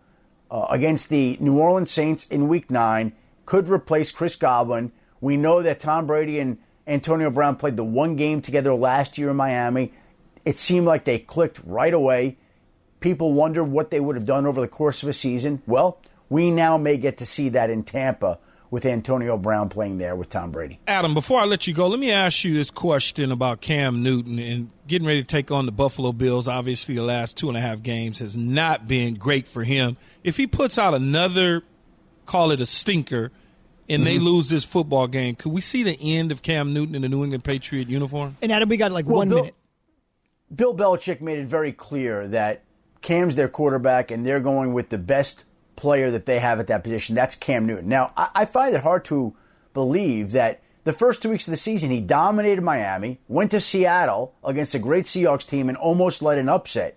[0.51, 3.13] uh, against the New Orleans Saints in Week Nine.
[3.47, 4.93] Could replace Chris Godwin.
[5.21, 9.31] We know that Tom Brady and Antonio Brown played the one game together last year
[9.31, 9.93] in Miami.
[10.45, 12.37] It seemed like they clicked right away.
[13.01, 15.63] People wonder what they would have done over the course of a season.
[15.67, 16.01] Well,
[16.31, 18.39] we now may get to see that in Tampa
[18.71, 20.79] with Antonio Brown playing there with Tom Brady.
[20.87, 24.39] Adam, before I let you go, let me ask you this question about Cam Newton
[24.39, 26.47] and getting ready to take on the Buffalo Bills.
[26.47, 29.97] Obviously, the last two and a half games has not been great for him.
[30.23, 31.63] If he puts out another,
[32.27, 33.33] call it a stinker,
[33.89, 34.25] and they Mm-hmm.
[34.25, 37.25] lose this football game, could we see the end of Cam Newton in the New
[37.25, 38.37] England Patriot uniform?
[38.41, 39.55] And Adam, we got like Well, one Bill- minute.
[40.55, 42.63] Bill Belichick made it very clear that
[43.03, 45.45] Cam's their quarterback, and they're going with the best
[45.77, 47.15] player that they have at that position.
[47.15, 47.89] That's Cam Newton.
[47.89, 49.35] Now, I, I find it hard to
[49.73, 54.35] believe that the first two weeks of the season he dominated Miami, went to Seattle
[54.43, 56.97] against a great Seahawks team, and almost led an upset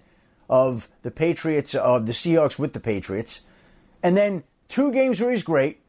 [0.49, 3.41] of the Patriots of the Seahawks with the Patriots,
[4.01, 5.79] and then two games where he's great.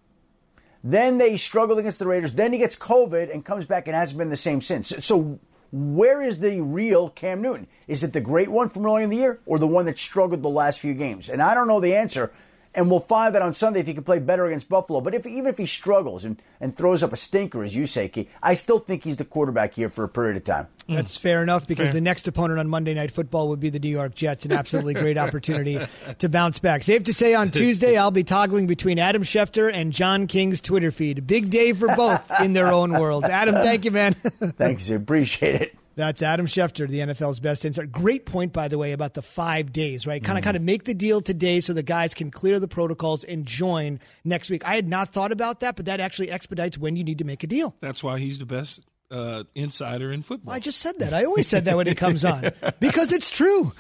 [0.82, 2.34] Then they struggle against the Raiders.
[2.34, 4.92] Then he gets COVID and comes back and hasn't been the same since.
[5.04, 5.38] So,
[5.72, 7.66] where is the real Cam Newton?
[7.88, 10.42] Is it the great one from early in the year or the one that struggled
[10.42, 11.30] the last few games?
[11.30, 12.32] And I don't know the answer.
[12.74, 15.00] And we'll find that on Sunday if he can play better against Buffalo.
[15.00, 18.08] But if even if he struggles and, and throws up a stinker, as you say,
[18.08, 20.66] Key, I still think he's the quarterback here for a period of time.
[20.88, 20.96] Mm.
[20.96, 21.94] That's fair enough because Fair.
[21.94, 24.44] the next opponent on Monday Night Football would be the New York Jets.
[24.44, 25.78] An absolutely great opportunity
[26.18, 26.82] to bounce back.
[26.82, 30.90] Safe to say on Tuesday, I'll be toggling between Adam Schefter and John King's Twitter
[30.90, 31.26] feed.
[31.26, 33.28] Big day for both in their own worlds.
[33.28, 34.14] Adam, thank you, man.
[34.14, 35.78] Thanks, I appreciate it.
[35.96, 37.86] That's Adam Schefter, the NFL's best insider.
[37.86, 40.22] Great point, by the way, about the five days, right?
[40.22, 43.24] Kind of, kind of make the deal today so the guys can clear the protocols
[43.24, 44.66] and join next week.
[44.66, 47.44] I had not thought about that, but that actually expedites when you need to make
[47.44, 47.76] a deal.
[47.80, 50.54] That's why he's the best uh, insider in football.
[50.54, 51.14] I just said that.
[51.14, 53.72] I always said that when it comes on because it's true.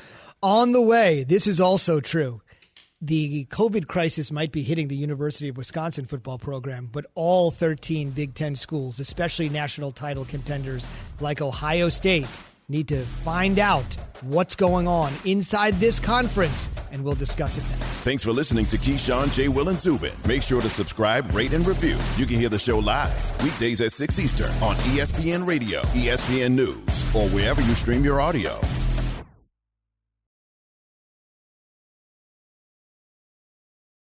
[0.42, 2.42] On the way, this is also true.
[3.06, 8.12] The COVID crisis might be hitting the University of Wisconsin football program, but all 13
[8.12, 10.88] Big Ten schools, especially national title contenders
[11.20, 12.26] like Ohio State,
[12.70, 17.82] need to find out what's going on inside this conference, and we'll discuss it next.
[18.04, 19.48] Thanks for listening to Keyshawn, J.
[19.48, 20.14] Will, and Zubin.
[20.26, 21.98] Make sure to subscribe, rate, and review.
[22.16, 27.04] You can hear the show live weekdays at 6 Eastern on ESPN Radio, ESPN News,
[27.14, 28.58] or wherever you stream your audio.